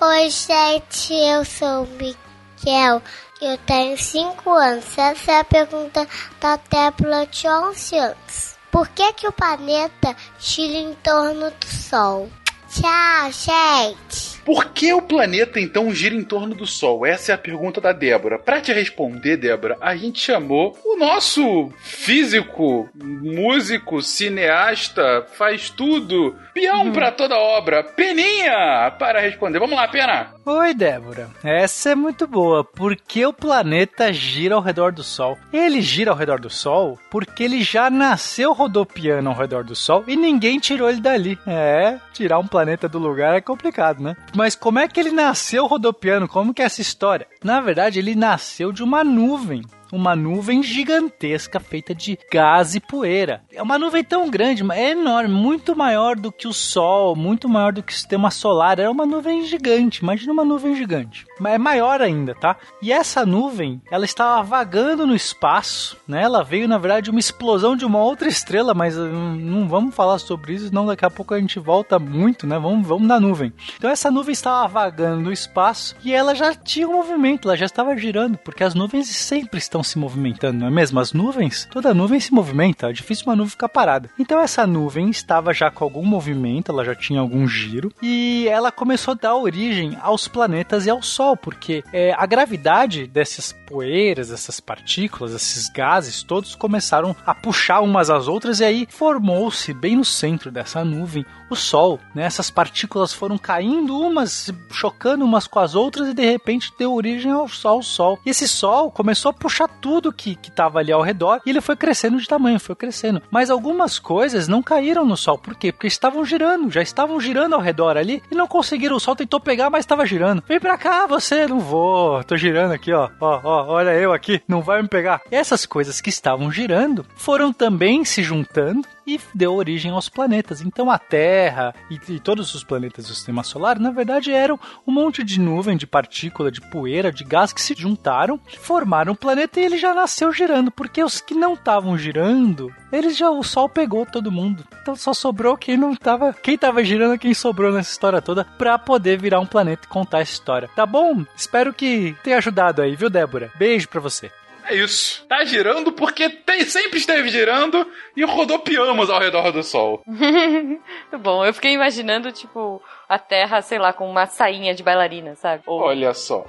Oi, 0.00 0.30
gente, 0.30 1.12
eu 1.12 1.44
sou 1.44 1.84
o 1.84 1.88
Miquel. 1.88 3.02
Eu 3.40 3.56
tenho 3.58 3.96
5 3.96 4.50
anos. 4.50 4.98
Essa 4.98 5.32
é 5.32 5.40
a 5.40 5.44
pergunta 5.44 6.06
da 6.40 6.56
Débora 6.56 7.26
de 7.26 7.48
11 7.48 7.96
anos. 7.96 8.56
Por 8.70 8.88
que, 8.88 9.12
que 9.14 9.26
o 9.26 9.32
planeta 9.32 10.14
gira 10.38 10.78
em 10.78 10.94
torno 10.94 11.50
do 11.50 11.66
Sol? 11.66 12.28
Tchau, 12.68 13.32
gente. 13.32 14.37
Por 14.48 14.70
que 14.72 14.94
o 14.94 15.02
planeta 15.02 15.60
então 15.60 15.92
gira 15.92 16.14
em 16.14 16.24
torno 16.24 16.54
do 16.54 16.64
Sol? 16.64 17.04
Essa 17.04 17.32
é 17.32 17.34
a 17.34 17.38
pergunta 17.38 17.82
da 17.82 17.92
Débora. 17.92 18.38
Pra 18.38 18.62
te 18.62 18.72
responder, 18.72 19.36
Débora, 19.36 19.76
a 19.78 19.94
gente 19.94 20.18
chamou 20.20 20.74
o 20.86 20.96
nosso 20.96 21.70
físico, 21.76 22.88
músico, 22.94 24.00
cineasta, 24.00 25.26
faz 25.34 25.68
tudo, 25.68 26.34
peão 26.54 26.90
pra 26.92 27.12
toda 27.12 27.36
obra, 27.36 27.84
Peninha, 27.84 28.90
para 28.98 29.20
responder. 29.20 29.58
Vamos 29.58 29.76
lá, 29.76 29.86
Pena. 29.86 30.32
Oi, 30.46 30.72
Débora. 30.72 31.28
Essa 31.44 31.90
é 31.90 31.94
muito 31.94 32.26
boa. 32.26 32.64
Por 32.64 32.96
que 32.96 33.26
o 33.26 33.34
planeta 33.34 34.10
gira 34.14 34.54
ao 34.54 34.62
redor 34.62 34.92
do 34.92 35.02
Sol? 35.02 35.36
Ele 35.52 35.82
gira 35.82 36.10
ao 36.10 36.16
redor 36.16 36.40
do 36.40 36.48
Sol 36.48 36.98
porque 37.10 37.44
ele 37.44 37.62
já 37.62 37.90
nasceu 37.90 38.54
rodopiando 38.54 39.28
ao 39.28 39.36
redor 39.36 39.62
do 39.62 39.76
Sol 39.76 40.04
e 40.06 40.16
ninguém 40.16 40.58
tirou 40.58 40.88
ele 40.88 41.02
dali. 41.02 41.38
É, 41.46 41.98
tirar 42.14 42.38
um 42.38 42.46
planeta 42.46 42.88
do 42.88 42.98
lugar 42.98 43.36
é 43.36 43.42
complicado, 43.42 44.02
né? 44.02 44.16
Mas 44.38 44.54
como 44.54 44.78
é 44.78 44.86
que 44.86 45.00
ele 45.00 45.10
nasceu 45.10 45.66
rodopiando? 45.66 46.28
Como 46.28 46.54
que 46.54 46.62
é 46.62 46.64
essa 46.64 46.80
história? 46.80 47.26
Na 47.42 47.60
verdade, 47.60 47.98
ele 47.98 48.14
nasceu 48.14 48.70
de 48.70 48.84
uma 48.84 49.02
nuvem 49.02 49.62
uma 49.92 50.14
nuvem 50.14 50.62
gigantesca 50.62 51.60
feita 51.60 51.94
de 51.94 52.18
gás 52.32 52.74
e 52.74 52.80
poeira. 52.80 53.42
É 53.52 53.62
uma 53.62 53.78
nuvem 53.78 54.04
tão 54.04 54.28
grande, 54.30 54.62
é 54.72 54.90
enorme, 54.90 55.34
muito 55.34 55.76
maior 55.76 56.16
do 56.16 56.30
que 56.32 56.46
o 56.46 56.52
Sol, 56.52 57.14
muito 57.16 57.48
maior 57.48 57.72
do 57.72 57.82
que 57.82 57.92
o 57.92 57.96
sistema 57.96 58.30
solar. 58.30 58.78
É 58.78 58.88
uma 58.88 59.06
nuvem 59.06 59.44
gigante, 59.44 60.02
imagina 60.02 60.32
uma 60.32 60.44
nuvem 60.44 60.74
gigante. 60.74 61.26
Mas 61.38 61.54
é 61.54 61.58
maior 61.58 62.00
ainda, 62.00 62.34
tá? 62.34 62.56
E 62.82 62.92
essa 62.92 63.24
nuvem, 63.24 63.80
ela 63.90 64.04
estava 64.04 64.42
vagando 64.42 65.06
no 65.06 65.14
espaço, 65.14 65.96
né? 66.06 66.22
Ela 66.22 66.42
veio, 66.42 66.68
na 66.68 66.78
verdade, 66.78 67.04
de 67.04 67.10
uma 67.10 67.20
explosão 67.20 67.76
de 67.76 67.84
uma 67.84 67.98
outra 67.98 68.28
estrela, 68.28 68.74
mas 68.74 68.96
hum, 68.96 69.36
não 69.36 69.68
vamos 69.68 69.94
falar 69.94 70.18
sobre 70.18 70.54
isso, 70.54 70.68
senão 70.68 70.86
daqui 70.86 71.04
a 71.04 71.10
pouco 71.10 71.34
a 71.34 71.40
gente 71.40 71.58
volta 71.58 71.98
muito, 71.98 72.46
né? 72.46 72.58
Vamos, 72.58 72.86
vamos 72.86 73.06
na 73.06 73.20
nuvem. 73.20 73.52
Então 73.76 73.90
essa 73.90 74.10
nuvem 74.10 74.32
estava 74.32 74.66
vagando 74.66 75.22
no 75.22 75.32
espaço 75.32 75.96
e 76.04 76.12
ela 76.12 76.34
já 76.34 76.54
tinha 76.54 76.88
um 76.88 76.94
movimento, 76.94 77.48
ela 77.48 77.56
já 77.56 77.66
estava 77.66 77.96
girando, 77.96 78.38
porque 78.38 78.64
as 78.64 78.74
nuvens 78.74 79.08
sempre 79.08 79.58
estão 79.58 79.77
se 79.82 79.98
movimentando, 79.98 80.60
não 80.60 80.66
é 80.66 80.70
mesmo? 80.70 81.00
As 81.00 81.12
nuvens, 81.12 81.68
toda 81.70 81.94
nuvem 81.94 82.20
se 82.20 82.32
movimenta, 82.32 82.90
é 82.90 82.92
difícil 82.92 83.26
uma 83.26 83.36
nuvem 83.36 83.50
ficar 83.50 83.68
parada. 83.68 84.10
Então 84.18 84.40
essa 84.40 84.66
nuvem 84.66 85.10
estava 85.10 85.52
já 85.52 85.70
com 85.70 85.84
algum 85.84 86.04
movimento, 86.04 86.70
ela 86.70 86.84
já 86.84 86.94
tinha 86.94 87.20
algum 87.20 87.46
giro, 87.46 87.92
e 88.02 88.46
ela 88.48 88.72
começou 88.72 89.12
a 89.12 89.16
dar 89.16 89.36
origem 89.36 89.96
aos 90.00 90.28
planetas 90.28 90.86
e 90.86 90.90
ao 90.90 91.02
Sol, 91.02 91.36
porque 91.36 91.82
é, 91.92 92.12
a 92.16 92.26
gravidade 92.26 93.06
dessas 93.06 93.52
poeiras, 93.66 94.30
essas 94.30 94.60
partículas, 94.60 95.34
esses 95.34 95.68
gases, 95.68 96.22
todos 96.22 96.54
começaram 96.54 97.14
a 97.26 97.34
puxar 97.34 97.80
umas 97.80 98.10
às 98.10 98.28
outras, 98.28 98.60
e 98.60 98.64
aí 98.64 98.88
formou-se 98.90 99.72
bem 99.74 99.96
no 99.96 100.04
centro 100.04 100.50
dessa 100.50 100.84
nuvem 100.84 101.24
o 101.50 101.56
Sol. 101.56 101.98
Né? 102.14 102.24
Essas 102.24 102.50
partículas 102.50 103.12
foram 103.12 103.38
caindo 103.38 103.98
umas, 103.98 104.52
chocando 104.70 105.24
umas 105.24 105.46
com 105.46 105.58
as 105.58 105.74
outras, 105.74 106.08
e 106.08 106.14
de 106.14 106.24
repente 106.24 106.72
deu 106.78 106.94
origem 106.94 107.30
ao 107.30 107.48
Sol. 107.48 107.82
Sol. 107.82 108.18
E 108.24 108.30
esse 108.30 108.48
Sol 108.48 108.90
começou 108.90 109.30
a 109.30 109.34
puxar 109.34 109.67
tudo 109.80 110.12
que 110.12 110.38
estava 110.42 110.78
ali 110.78 110.92
ao 110.92 111.02
redor 111.02 111.40
e 111.44 111.50
ele 111.50 111.60
foi 111.60 111.76
crescendo 111.76 112.18
de 112.18 112.26
tamanho, 112.26 112.58
foi 112.58 112.74
crescendo. 112.74 113.22
Mas 113.30 113.50
algumas 113.50 113.98
coisas 113.98 114.48
não 114.48 114.62
caíram 114.62 115.04
no 115.04 115.16
Sol. 115.16 115.38
Por 115.38 115.54
quê? 115.54 115.72
Porque 115.72 115.86
estavam 115.86 116.24
girando, 116.24 116.70
já 116.70 116.82
estavam 116.82 117.20
girando 117.20 117.54
ao 117.54 117.60
redor 117.60 117.96
ali 117.96 118.22
e 118.30 118.34
não 118.34 118.46
conseguiram. 118.46 118.96
O 118.96 119.00
Sol 119.00 119.16
tentou 119.16 119.40
pegar, 119.40 119.70
mas 119.70 119.80
estava 119.80 120.06
girando. 120.06 120.42
Vem 120.46 120.60
pra 120.60 120.78
cá, 120.78 121.06
você, 121.06 121.46
não 121.46 121.60
vou. 121.60 122.22
Tô 122.24 122.36
girando 122.36 122.72
aqui, 122.72 122.92
ó. 122.92 123.08
Ó, 123.20 123.40
ó, 123.42 123.66
olha 123.68 123.94
eu 123.94 124.12
aqui, 124.12 124.42
não 124.48 124.60
vai 124.60 124.82
me 124.82 124.88
pegar. 124.88 125.22
Essas 125.30 125.66
coisas 125.66 126.00
que 126.00 126.08
estavam 126.08 126.50
girando 126.50 127.04
foram 127.16 127.52
também 127.52 128.04
se 128.04 128.22
juntando 128.22 128.86
e 129.08 129.20
deu 129.34 129.54
origem 129.54 129.90
aos 129.90 130.08
planetas. 130.08 130.60
Então 130.60 130.90
a 130.90 130.98
Terra 130.98 131.74
e, 131.90 131.98
e, 132.12 132.20
todos 132.20 132.54
os 132.54 132.62
planetas 132.62 133.06
do 133.06 133.14
sistema 133.14 133.42
solar, 133.42 133.78
na 133.78 133.90
verdade, 133.90 134.32
eram 134.32 134.60
um 134.86 134.92
monte 134.92 135.24
de 135.24 135.40
nuvem, 135.40 135.76
de 135.76 135.86
partícula, 135.86 136.50
de 136.50 136.60
poeira, 136.60 137.10
de 137.10 137.24
gás 137.24 137.52
que 137.52 137.60
se 137.60 137.74
juntaram, 137.76 138.38
formaram 138.60 139.12
um 139.12 139.16
planeta 139.16 139.58
e 139.58 139.64
ele 139.64 139.78
já 139.78 139.94
nasceu 139.94 140.32
girando, 140.32 140.70
porque 140.70 141.02
os 141.02 141.20
que 141.20 141.34
não 141.34 141.54
estavam 141.54 141.96
girando, 141.96 142.72
eles 142.92 143.16
já 143.16 143.30
o 143.30 143.42
sol 143.42 143.68
pegou 143.68 144.04
todo 144.04 144.30
mundo. 144.30 144.64
Então 144.82 144.94
só 144.94 145.14
sobrou 145.14 145.56
quem 145.56 145.76
não 145.76 145.94
tava, 145.94 146.32
quem 146.32 146.58
tava 146.58 146.84
girando, 146.84 147.18
quem 147.18 147.32
sobrou 147.32 147.72
nessa 147.72 147.90
história 147.90 148.20
toda 148.20 148.44
para 148.44 148.78
poder 148.78 149.18
virar 149.18 149.40
um 149.40 149.46
planeta 149.46 149.86
e 149.86 149.88
contar 149.88 150.20
essa 150.20 150.32
história. 150.32 150.68
Tá 150.76 150.84
bom? 150.84 151.24
Espero 151.34 151.72
que 151.72 152.14
tenha 152.22 152.38
ajudado 152.38 152.82
aí, 152.82 152.94
viu, 152.94 153.08
Débora? 153.08 153.50
Beijo 153.56 153.88
para 153.88 154.00
você. 154.00 154.30
É 154.68 154.74
isso. 154.76 155.24
Tá 155.26 155.44
girando 155.44 155.90
porque 155.92 156.28
tem, 156.28 156.64
sempre 156.64 156.98
esteve 156.98 157.30
girando 157.30 157.86
e 158.14 158.22
rodopiamos 158.22 159.08
ao 159.08 159.18
redor 159.18 159.50
do 159.50 159.62
Sol. 159.62 160.02
Muito 160.06 161.18
bom. 161.18 161.44
Eu 161.44 161.54
fiquei 161.54 161.72
imaginando, 161.72 162.30
tipo, 162.30 162.82
a 163.08 163.18
Terra, 163.18 163.62
sei 163.62 163.78
lá, 163.78 163.92
com 163.92 164.08
uma 164.08 164.26
sainha 164.26 164.74
de 164.74 164.82
bailarina, 164.82 165.34
sabe? 165.34 165.62
Ou... 165.66 165.80
Olha 165.80 166.12
só. 166.12 166.44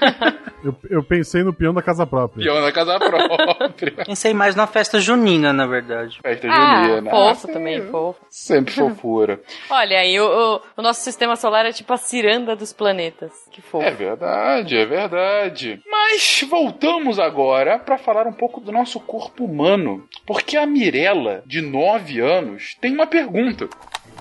eu, 0.64 0.74
eu 0.88 1.02
pensei 1.02 1.42
no 1.42 1.52
peão 1.52 1.74
da 1.74 1.82
casa 1.82 2.06
própria. 2.06 2.42
Peão 2.42 2.62
da 2.62 2.72
casa 2.72 2.98
própria. 2.98 4.04
pensei 4.06 4.32
mais 4.32 4.56
na 4.56 4.66
festa 4.66 4.98
junina, 4.98 5.52
na 5.52 5.66
verdade. 5.66 6.18
Festa 6.22 6.48
ah, 6.48 6.84
junina. 6.84 7.10
Fofo 7.10 7.50
ah, 7.50 7.52
também, 7.52 7.82
fofo. 7.82 8.20
Sempre 8.30 8.72
fofura. 8.74 9.40
Olha, 9.68 9.98
aí 9.98 10.18
o, 10.18 10.24
o, 10.24 10.60
o, 10.78 10.82
nosso 10.82 11.02
sistema 11.02 11.36
solar 11.36 11.66
é 11.66 11.72
tipo 11.72 11.92
a 11.92 11.98
ciranda 11.98 12.56
dos 12.56 12.72
planetas. 12.72 13.32
Que 13.50 13.60
fofo. 13.60 13.84
É 13.84 13.90
verdade, 13.90 14.78
é 14.78 14.86
verdade. 14.86 15.82
Mas 15.86 16.42
voltamos 16.48 17.18
agora 17.18 17.78
para 17.78 17.98
falar 17.98 18.26
um 18.26 18.32
pouco 18.32 18.60
do 18.60 18.72
nosso 18.72 18.98
corpo 18.98 19.44
humano. 19.44 20.08
Porque 20.26 20.56
a 20.56 20.66
Mirella, 20.66 21.42
de 21.44 21.60
9 21.60 22.20
anos, 22.20 22.76
tem 22.80 22.94
uma 22.94 23.06
pergunta. 23.06 23.68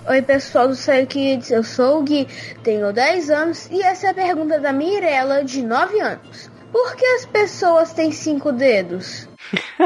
Oi 0.07 0.19
pessoal 0.23 0.67
do 0.67 0.75
Sério 0.75 1.05
Kids, 1.05 1.51
eu 1.51 1.63
sou 1.63 1.99
o 1.99 2.03
Gui, 2.03 2.27
tenho 2.63 2.91
10 2.91 3.29
anos 3.29 3.69
e 3.69 3.83
essa 3.83 4.07
é 4.07 4.09
a 4.09 4.13
pergunta 4.15 4.59
da 4.59 4.73
Mirella, 4.73 5.43
de 5.43 5.61
9 5.61 5.99
anos. 5.99 6.49
Por 6.71 6.95
que 6.95 7.05
as 7.05 7.25
pessoas 7.27 7.93
têm 7.93 8.11
5 8.11 8.51
dedos? 8.51 9.29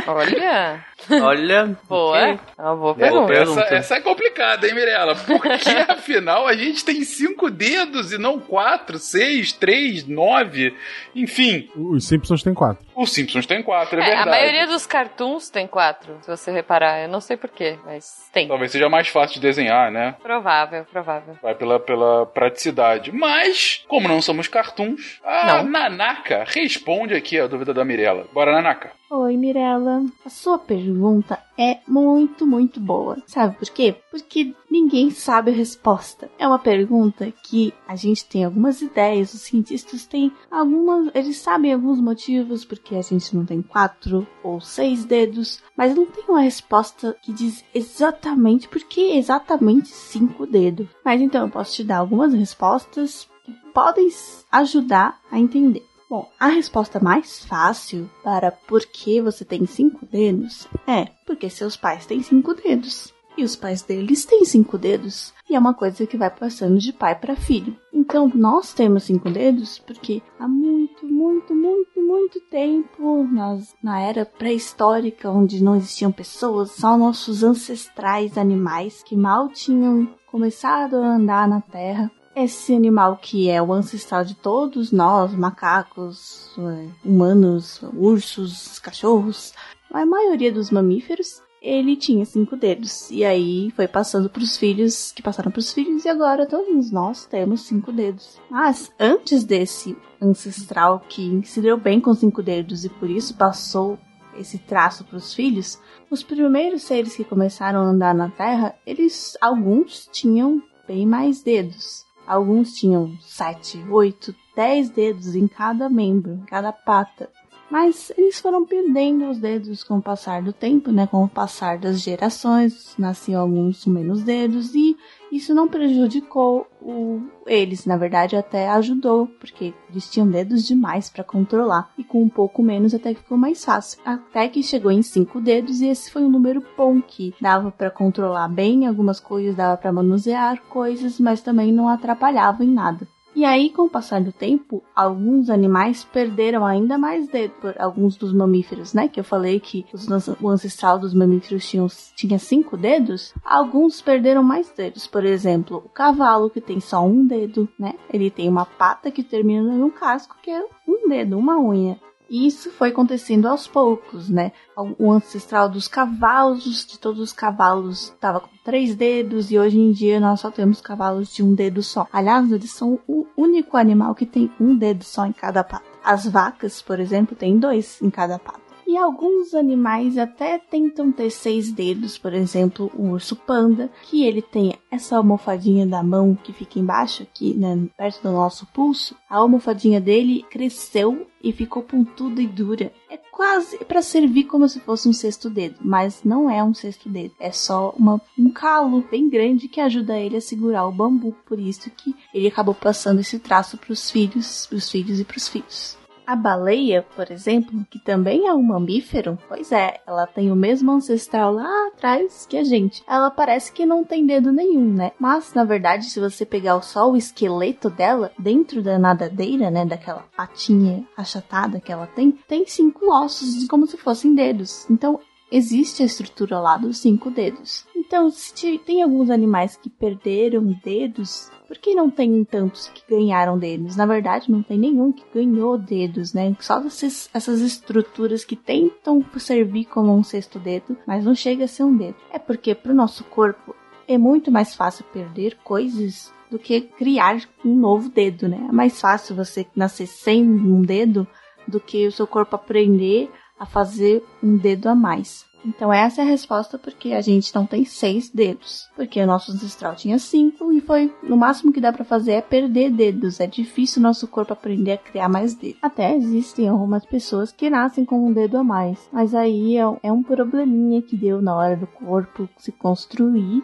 Olha! 0.08 0.86
Olha. 1.10 1.78
Boa. 1.88 2.18
É 2.18 2.62
uma 2.62 2.76
boa 2.76 2.96
pergunta. 2.96 3.34
Essa, 3.34 3.76
essa, 3.76 3.96
é 3.96 4.02
complicada, 4.02 4.68
hein, 4.68 4.74
Mirella? 4.74 5.16
Porque 5.16 5.70
afinal 5.88 6.48
a 6.48 6.56
gente 6.56 6.84
tem 6.84 7.04
cinco 7.04 7.50
dedos 7.52 8.12
e 8.12 8.18
não 8.18 8.40
quatro, 8.40 8.98
seis, 8.98 9.52
três, 9.52 10.08
nove, 10.08 10.76
enfim. 11.14 11.70
Os 11.76 12.08
Simpsons 12.08 12.42
têm 12.42 12.54
quatro. 12.54 12.84
Os 12.96 13.12
Simpsons 13.12 13.46
têm 13.46 13.62
quatro, 13.62 14.00
é, 14.00 14.04
é 14.04 14.06
verdade. 14.06 14.30
A 14.30 14.32
maioria 14.32 14.68
dos 14.68 14.86
cartoons 14.86 15.50
tem 15.50 15.68
quatro, 15.68 16.18
se 16.22 16.28
você 16.30 16.52
reparar. 16.52 17.02
Eu 17.02 17.10
não 17.10 17.20
sei 17.20 17.36
porquê, 17.36 17.78
mas 17.86 18.30
tem. 18.32 18.48
Talvez 18.48 18.72
seja 18.72 18.90
mais 18.90 19.08
fácil 19.10 19.36
de 19.36 19.42
desenhar, 19.42 19.92
né? 19.92 20.16
Provável, 20.24 20.86
provável. 20.86 21.36
Vai 21.42 21.56
pela, 21.56 21.80
pela 21.80 22.26
praticidade. 22.26 23.12
Mas, 23.12 23.84
como 23.88 24.08
não 24.08 24.22
somos 24.22 24.48
cartoons, 24.48 25.20
a 25.24 25.62
não. 25.62 25.70
Nanaka 25.70 26.46
responde 26.48 27.14
aqui 27.14 27.40
a 27.40 27.48
dúvida 27.48 27.74
da 27.74 27.84
Mirella. 27.84 28.26
Bora, 28.34 28.54
Nanaka. 28.54 28.92
Oi, 29.08 29.38
Mirella. 29.38 30.04
A 30.26 30.30
sua 30.32 30.58
pergunta 30.58 31.40
é 31.56 31.80
muito, 31.88 32.46
muito 32.46 32.80
boa. 32.80 33.22
Sabe 33.28 33.56
por 33.56 33.70
quê? 33.70 33.96
Porque 34.10 34.56
ninguém 34.70 35.12
sabe 35.12 35.52
a 35.52 35.54
resposta. 35.54 36.28
É 36.40 36.48
uma 36.48 36.58
pergunta 36.58 37.32
que 37.44 37.72
a 37.88 37.96
gente 37.96 38.26
tem 38.26 38.44
algumas 38.44 38.82
ideias, 38.82 39.32
os 39.36 39.42
cientistas 39.42 40.08
têm 40.08 40.32
algumas, 40.50 41.14
eles 41.14 41.38
sabem 41.38 41.72
alguns 41.72 42.02
motivos 42.02 42.66
porque 42.66 42.96
a 42.96 43.02
gente 43.04 43.36
não 43.36 43.46
tem 43.46 43.62
quatro 43.62 44.28
ou 44.44 44.60
seis 44.60 45.06
dedos, 45.06 45.62
mas 45.78 45.96
não 45.96 46.08
tem 46.08 46.24
uma 46.28 46.42
resposta 46.42 47.16
que 47.22 47.32
diz 47.32 47.64
exatamente 47.76 48.68
por 48.68 48.82
que 48.82 49.16
exatamente 49.18 49.90
cinco 49.90 50.48
dedos. 50.48 50.88
Mas 51.06 51.22
então 51.22 51.44
eu 51.46 51.52
posso 51.52 51.76
te 51.76 51.84
dar 51.84 51.98
algumas 51.98 52.34
respostas 52.34 53.30
que 53.46 53.54
podem 53.72 54.10
ajudar 54.52 55.22
a 55.32 55.40
entender. 55.40 55.86
Bom, 56.10 56.30
a 56.40 56.48
resposta 56.48 57.00
mais 57.00 57.44
fácil 57.46 58.10
para 58.24 58.52
por 58.52 58.86
que 58.86 59.20
você 59.20 59.44
tem 59.44 59.66
cinco 59.66 60.06
dedos 60.06 60.68
é 60.88 61.06
porque 61.26 61.50
seus 61.50 61.76
pais 61.76 62.06
têm 62.06 62.22
cinco 62.22 62.54
dedos. 62.54 63.14
E 63.38 63.44
os 63.44 63.56
pais 63.56 63.82
deles 63.82 64.24
têm 64.24 64.46
cinco 64.46 64.78
dedos. 64.78 65.34
E 65.50 65.56
é 65.56 65.60
uma 65.60 65.74
coisa 65.74 66.08
que 66.08 66.16
vai 66.16 66.30
passando 66.30 66.78
de 66.78 66.94
pai 66.94 67.16
para 67.16 67.36
filho. 67.36 67.76
Então, 67.92 68.32
nós 68.34 68.74
temos 68.74 69.04
cinco 69.04 69.30
dedos 69.30 69.78
porque 69.80 70.22
há 70.40 70.48
muito, 70.48 71.06
muito, 71.06 71.54
muito, 71.54 72.02
muito 72.02 72.40
tempo, 72.50 73.28
nós, 73.30 73.76
na 73.84 74.00
era 74.00 74.26
pré-histórica, 74.26 75.30
onde 75.30 75.62
não 75.62 75.76
existiam 75.76 76.12
pessoas, 76.12 76.72
só 76.72 76.98
nossos 76.98 77.44
ancestrais 77.44 78.38
animais 78.38 79.04
que 79.04 79.18
mal 79.18 79.50
tinham 79.50 80.08
começado 80.32 80.96
a 80.96 81.16
andar 81.16 81.48
na 81.48 81.62
Terra, 81.62 82.10
esse 82.36 82.76
animal 82.76 83.18
que 83.18 83.50
é 83.50 83.62
o 83.62 83.72
ancestral 83.72 84.26
de 84.26 84.36
todos 84.36 84.92
nós, 84.92 85.34
macacos, 85.34 86.52
é, 86.58 86.88
humanos, 87.08 87.82
ursos, 87.94 88.78
cachorros, 88.80 89.54
a 89.92 90.06
maioria 90.06 90.52
dos 90.52 90.70
mamíferos, 90.70 91.42
ele 91.62 91.96
tinha 91.96 92.26
cinco 92.26 92.56
dedos. 92.56 93.10
E 93.10 93.24
aí 93.24 93.72
foi 93.72 93.88
passando 93.88 94.30
para 94.30 94.44
os 94.44 94.58
filhos, 94.58 95.12
que 95.12 95.24
passaram 95.24 95.52
para 95.52 95.60
os 95.60 95.72
filhos, 95.72 96.06
e 96.06 96.10
agora 96.10 96.46
todos 96.46 96.92
nós 96.92 97.26
temos 97.26 97.62
cinco 97.62 97.92
dedos. 97.92 98.40
Mas 98.52 98.92
antes 99.00 99.44
desse 99.44 99.98
ancestral 100.22 101.00
que 101.08 101.42
se 101.46 101.62
deu 101.62 101.78
bem 101.78 102.00
com 102.00 102.14
cinco 102.14 102.44
dedos 102.44 102.86
e 102.86 102.90
por 102.90 103.10
isso 103.10 103.36
passou 103.36 103.98
esse 104.38 104.58
traço 104.58 105.06
para 105.06 105.18
os 105.18 105.34
filhos, 105.34 105.80
os 106.12 106.22
primeiros 106.22 106.84
seres 106.84 107.16
que 107.16 107.24
começaram 107.24 107.80
a 107.80 107.86
andar 107.86 108.14
na 108.14 108.30
Terra, 108.30 108.76
eles 108.86 109.38
alguns 109.42 110.10
tinham 110.12 110.62
bem 110.88 111.06
mais 111.06 111.42
dedos. 111.42 112.05
Alguns 112.28 112.74
tinham 112.74 113.16
sete, 113.22 113.84
oito, 113.90 114.36
dez 114.56 114.90
dedos 114.90 115.36
em 115.36 115.48
cada 115.48 115.90
membro, 115.90 116.34
em 116.34 116.46
cada 116.46 116.72
pata. 116.72 117.30
Mas 117.70 118.12
eles 118.18 118.40
foram 118.40 118.66
perdendo 118.66 119.30
os 119.30 119.40
dedos 119.40 119.84
com 119.84 119.98
o 119.98 120.02
passar 120.02 120.42
do 120.42 120.54
tempo, 120.54 120.92
né? 120.92 121.08
Com 121.08 121.24
o 121.24 121.30
passar 121.30 121.78
das 121.78 122.02
gerações, 122.02 122.96
nasciam 122.98 123.42
alguns 123.42 123.84
com 123.84 123.90
menos 123.90 124.24
dedos 124.24 124.76
e 124.76 124.96
isso 125.32 125.54
não 125.54 125.68
prejudicou 125.68 126.68
o, 126.86 127.20
eles, 127.48 127.86
na 127.86 127.98
verdade 127.98 128.36
até 128.36 128.70
ajudou, 128.70 129.28
porque 129.40 129.74
eles 129.90 130.10
tinham 130.10 130.30
dedos 130.30 130.66
demais 130.66 131.10
para 131.10 131.24
controlar 131.24 131.92
e 131.98 132.04
com 132.04 132.22
um 132.22 132.30
pouco 132.30 132.62
menos 132.62 132.94
até 132.94 133.14
que 133.14 133.22
ficou 133.22 133.38
mais 133.38 133.66
fácil. 133.66 134.00
Até 134.06 134.48
que 134.48 134.62
chegou 134.62 134.92
em 134.92 135.02
cinco 135.02 135.42
dedos 135.42 135.82
e 135.82 135.88
esse 135.88 136.12
foi 136.12 136.24
um 136.24 136.30
número 136.30 136.64
bom 136.78 137.02
que 137.02 137.34
dava 137.42 137.72
para 137.72 137.90
controlar 137.90 138.48
bem 138.48 138.86
algumas 138.86 139.20
coisas, 139.20 139.56
dava 139.56 139.76
para 139.78 139.92
manusear 139.92 140.62
coisas, 140.70 141.20
mas 141.20 141.42
também 141.42 141.72
não 141.72 141.90
atrapalhava 141.90 142.64
em 142.64 142.72
nada. 142.72 143.08
E 143.36 143.44
aí, 143.44 143.70
com 143.70 143.82
o 143.84 143.90
passar 143.90 144.22
do 144.22 144.32
tempo, 144.32 144.82
alguns 144.96 145.50
animais 145.50 146.06
perderam 146.06 146.66
ainda 146.66 146.98
mais 146.98 147.28
dedos, 147.28 147.74
alguns 147.78 148.16
dos 148.16 148.32
mamíferos, 148.32 148.94
né? 148.94 149.10
Que 149.10 149.20
eu 149.20 149.26
falei 149.26 149.60
que 149.60 149.86
os, 149.94 150.08
o 150.42 150.48
ancestral 150.48 150.98
dos 150.98 151.14
mamíferos 151.14 151.70
tinham, 151.70 151.88
tinha 152.16 152.40
cinco 152.40 152.78
dedos. 152.78 153.34
Alguns 153.44 154.02
perderam 154.02 154.42
mais 154.42 154.72
dedos. 154.72 155.06
Por 155.06 155.26
exemplo, 155.26 155.84
o 155.86 155.90
cavalo, 155.90 156.50
que 156.50 156.62
tem 156.62 156.80
só 156.80 157.06
um 157.06 157.28
dedo, 157.28 157.68
né? 157.78 157.96
Ele 158.12 158.32
tem 158.32 158.48
uma 158.48 158.66
pata 158.66 159.12
que 159.12 159.22
termina 159.22 159.64
num 159.64 159.90
casco, 159.90 160.38
que 160.42 160.50
é 160.50 160.64
um 160.88 161.10
dedo, 161.10 161.38
uma 161.38 161.60
unha. 161.60 162.00
E 162.30 162.48
isso 162.48 162.72
foi 162.72 162.90
acontecendo 162.90 163.48
aos 163.48 163.68
poucos, 163.68 164.30
né? 164.30 164.52
O 164.98 165.12
ancestral 165.12 165.70
dos 165.70 165.88
cavalos, 165.88 166.86
de 166.86 167.00
todos 167.00 167.20
os 167.22 167.32
cavalos, 167.32 168.10
estava 168.10 168.40
com 168.40 168.50
três 168.64 168.96
dedos 168.96 169.52
e 169.52 169.60
hoje 169.60 169.80
em 169.80 169.92
dia 169.92 170.20
nós 170.20 170.40
só 170.40 170.50
temos 170.50 170.82
cavalos 170.82 171.34
de 171.34 171.44
um 171.44 171.54
dedo 171.54 171.84
só. 171.84 172.08
Aliás, 172.12 172.52
eles 172.52 172.72
são 172.72 173.00
o 173.08 173.28
único 173.38 173.78
animal 173.78 174.16
que 174.16 174.26
tem 174.26 174.52
um 174.60 174.76
dedo 174.76 175.04
só 175.04 175.26
em 175.26 175.34
cada 175.34 175.64
pata. 175.64 175.86
As 176.04 176.26
vacas, 176.26 176.82
por 176.82 177.00
exemplo, 177.00 177.36
têm 177.36 177.58
dois 177.60 178.02
em 178.02 178.10
cada 178.10 178.40
pata. 178.40 178.65
E 178.96 178.98
alguns 178.98 179.54
animais 179.54 180.18
até 180.18 180.58
tentam 180.58 181.12
ter 181.12 181.30
seis 181.30 181.70
dedos, 181.70 182.18
por 182.18 182.34
exemplo, 182.34 182.90
o 182.96 183.10
urso 183.10 183.36
panda, 183.36 183.92
que 184.04 184.24
ele 184.24 184.42
tem 184.42 184.74
essa 184.90 185.18
almofadinha 185.18 185.86
da 185.86 186.02
mão 186.02 186.34
que 186.34 186.54
fica 186.54 186.80
embaixo 186.80 187.24
aqui, 187.24 187.54
né, 187.56 187.90
perto 187.98 188.24
do 188.24 188.32
nosso 188.32 188.66
pulso. 188.68 189.14
A 189.30 189.36
almofadinha 189.36 190.00
dele 190.00 190.46
cresceu 190.50 191.28
e 191.44 191.52
ficou 191.52 191.84
pontuda 191.84 192.42
e 192.42 192.48
dura. 192.48 192.90
É 193.10 193.18
quase 193.18 193.80
para 193.80 194.02
servir 194.02 194.46
como 194.46 194.70
se 194.70 194.80
fosse 194.80 195.10
um 195.10 195.14
sexto 195.14 195.50
dedo, 195.50 195.76
mas 195.82 196.24
não 196.24 196.50
é 196.50 196.64
um 196.64 196.74
sexto 196.74 197.10
dedo. 197.10 197.36
É 197.38 197.52
só 197.52 197.94
uma, 198.00 198.22
um 198.40 198.50
calo 198.50 199.04
bem 199.12 199.30
grande 199.30 199.68
que 199.68 199.82
ajuda 199.82 200.18
ele 200.18 200.38
a 200.38 200.42
segurar 200.42 200.88
o 200.88 200.92
bambu. 200.94 201.36
Por 201.46 201.60
isso 201.60 201.92
que 201.92 202.16
ele 202.34 202.48
acabou 202.48 202.74
passando 202.74 203.20
esse 203.20 203.40
traço 203.40 203.78
para 203.78 203.92
os 203.92 204.10
filhos, 204.10 204.68
para 204.68 204.78
os 204.78 204.90
filhos 204.90 205.20
e 205.20 205.26
para 205.26 205.38
os 205.38 205.50
filhos. 205.50 205.98
A 206.26 206.36
baleia, 206.36 207.06
por 207.16 207.32
exemplo, 207.32 207.86
que 207.90 208.00
também 208.00 208.48
é 208.48 208.54
um 208.54 208.62
mamífero, 208.62 209.38
pois 209.48 209.72
é, 209.72 210.02
ela 210.08 210.26
tem 210.26 210.52
o 210.52 210.56
mesmo 210.56 210.92
ancestral 210.92 211.54
lá 211.54 211.88
atrás 211.88 212.46
que 212.50 212.58
a 212.58 212.64
gente. 212.64 213.04
Ela 213.08 213.30
parece 213.30 213.72
que 213.72 213.86
não 213.86 214.04
tem 214.04 214.26
dedo 214.26 214.52
nenhum, 214.52 214.94
né? 214.94 215.12
Mas, 215.20 215.54
na 215.54 215.64
verdade, 215.64 216.06
se 216.06 216.20
você 216.20 216.46
pegar 216.46 216.82
só 216.82 217.12
o 217.12 217.16
esqueleto 217.16 217.90
dela, 217.90 218.32
dentro 218.40 218.82
da 218.82 218.98
nadadeira, 218.98 219.70
né, 219.70 219.86
daquela 219.86 220.26
patinha 220.36 221.06
achatada 221.16 221.80
que 221.80 221.92
ela 221.92 222.08
tem, 222.08 222.32
tem 222.48 222.66
cinco 222.66 223.12
ossos, 223.12 223.68
como 223.68 223.86
se 223.86 223.98
fossem 223.98 224.34
dedos. 224.34 224.90
Então, 224.90 225.20
existe 225.52 226.04
a 226.04 226.06
estrutura 226.06 226.60
lá 226.60 226.78
dos 226.78 226.98
cinco 226.98 227.30
dedos. 227.30 227.86
Então, 227.96 228.30
se 228.30 228.78
tem 228.80 229.02
alguns 229.02 229.30
animais 229.30 229.76
que 229.76 229.90
perderam 229.90 230.76
dedos, 230.84 231.50
por 231.68 231.78
que 231.78 231.96
não 231.96 232.10
tem 232.10 232.44
tantos 232.44 232.88
que 232.90 233.04
ganharam 233.10 233.58
dedos? 233.58 233.96
Na 233.96 234.06
verdade, 234.06 234.52
não 234.52 234.62
tem 234.62 234.78
nenhum 234.78 235.12
que 235.12 235.24
ganhou 235.34 235.78
dedos, 235.78 236.34
né? 236.34 236.56
Só 236.60 236.80
esses, 236.82 237.30
essas 237.34 237.62
estruturas 237.62 238.46
que 238.46 238.56
tentam 238.56 239.24
servir 239.38 239.86
como 239.86 240.16
um 240.16 240.24
sexto 240.24 240.60
dedo, 240.60 240.98
mas 241.06 241.26
não 241.26 241.36
chega 241.36 241.66
a 241.66 241.68
ser 241.68 241.84
um 241.84 241.96
dedo. 241.96 242.16
É 242.32 242.40
porque 242.40 242.74
para 242.74 242.92
o 242.92 242.96
nosso 242.96 243.24
corpo 243.26 243.76
é 244.08 244.18
muito 244.18 244.52
mais 244.52 244.76
fácil 244.76 245.04
perder 245.12 245.58
coisas 245.64 246.34
do 246.50 246.60
que 246.60 246.82
criar 246.82 247.42
um 247.64 247.76
novo 247.76 248.10
dedo, 248.10 248.48
né? 248.48 248.68
É 248.70 248.72
mais 248.72 249.02
fácil 249.02 249.36
você 249.36 249.66
nascer 249.76 250.08
sem 250.08 250.44
um 250.44 250.82
dedo 250.82 251.28
do 251.68 251.80
que 251.80 252.08
o 252.08 252.12
seu 252.12 252.28
corpo 252.28 252.56
aprender 252.56 253.30
a 253.60 253.66
fazer 253.66 254.24
um 254.44 254.56
dedo 254.58 254.88
a 254.88 254.96
mais. 254.96 255.46
Então 255.66 255.92
essa 255.92 256.22
é 256.22 256.24
a 256.24 256.28
resposta 256.28 256.78
porque 256.78 257.14
a 257.14 257.22
gente 257.22 257.54
não 257.56 257.66
tem 257.66 257.84
seis 257.84 258.30
dedos. 258.30 258.88
Porque 258.96 259.22
o 259.22 259.26
nosso 259.26 259.52
ancestral 259.52 259.96
tinha 259.96 260.20
cinco 260.20 260.72
e 260.72 260.80
foi 260.80 261.14
no 261.24 261.36
máximo 261.36 261.74
que 261.74 261.82
dá 261.82 261.92
para 261.92 262.06
fazer 262.06 262.34
é 262.34 262.42
perder 262.42 262.92
dedos. 262.92 263.40
É 263.40 263.48
difícil 263.48 264.02
nosso 264.02 264.28
corpo 264.28 264.54
aprender 264.54 264.94
a 264.94 264.98
criar 264.98 265.28
mais 265.28 265.56
dedos. 265.56 265.80
Até 265.82 266.16
existem 266.16 266.70
algumas 266.70 267.06
pessoas 267.06 267.52
que 267.52 267.70
nascem 267.70 268.06
com 268.06 268.28
um 268.28 268.32
dedo 268.32 268.58
a 268.58 268.64
mais. 268.64 269.10
Mas 269.12 269.34
aí 269.34 269.78
é, 269.78 269.84
é 270.04 270.12
um 270.12 270.22
probleminha 270.22 271.02
que 271.02 271.18
deu 271.18 271.42
na 271.42 271.56
hora 271.56 271.76
do 271.76 271.88
corpo 271.88 272.48
se 272.58 272.72
construir. 272.72 273.64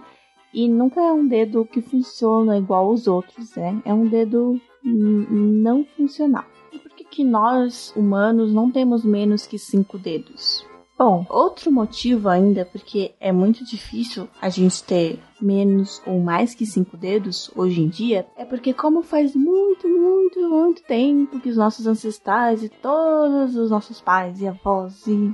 E 0.53 0.67
nunca 0.67 0.99
é 0.99 1.13
um 1.13 1.25
dedo 1.25 1.65
que 1.65 1.81
funciona 1.81 2.57
igual 2.57 2.87
aos 2.87 3.07
outros, 3.07 3.55
né? 3.55 3.81
É 3.85 3.93
um 3.93 4.05
dedo 4.07 4.59
não 4.83 5.85
funcional. 5.95 6.43
E 6.73 6.79
por 6.79 6.91
que, 6.91 7.03
que 7.03 7.23
nós, 7.23 7.93
humanos, 7.95 8.53
não 8.53 8.71
temos 8.71 9.05
menos 9.05 9.45
que 9.45 9.57
cinco 9.57 9.97
dedos? 9.97 10.65
Bom, 11.03 11.25
outro 11.31 11.71
motivo 11.71 12.29
ainda, 12.29 12.63
porque 12.63 13.15
é 13.19 13.31
muito 13.31 13.65
difícil 13.65 14.27
a 14.39 14.49
gente 14.49 14.83
ter 14.83 15.19
menos 15.41 15.99
ou 16.05 16.19
mais 16.19 16.53
que 16.53 16.63
cinco 16.63 16.95
dedos 16.95 17.49
hoje 17.55 17.81
em 17.81 17.89
dia, 17.89 18.27
é 18.37 18.45
porque 18.45 18.71
como 18.71 19.01
faz 19.01 19.35
muito, 19.35 19.89
muito, 19.89 20.39
muito 20.47 20.83
tempo 20.83 21.39
que 21.39 21.49
os 21.49 21.57
nossos 21.57 21.87
ancestrais 21.87 22.63
e 22.63 22.69
todos 22.69 23.55
os 23.55 23.71
nossos 23.71 23.99
pais 23.99 24.41
e 24.41 24.47
avós 24.47 25.07
e 25.07 25.33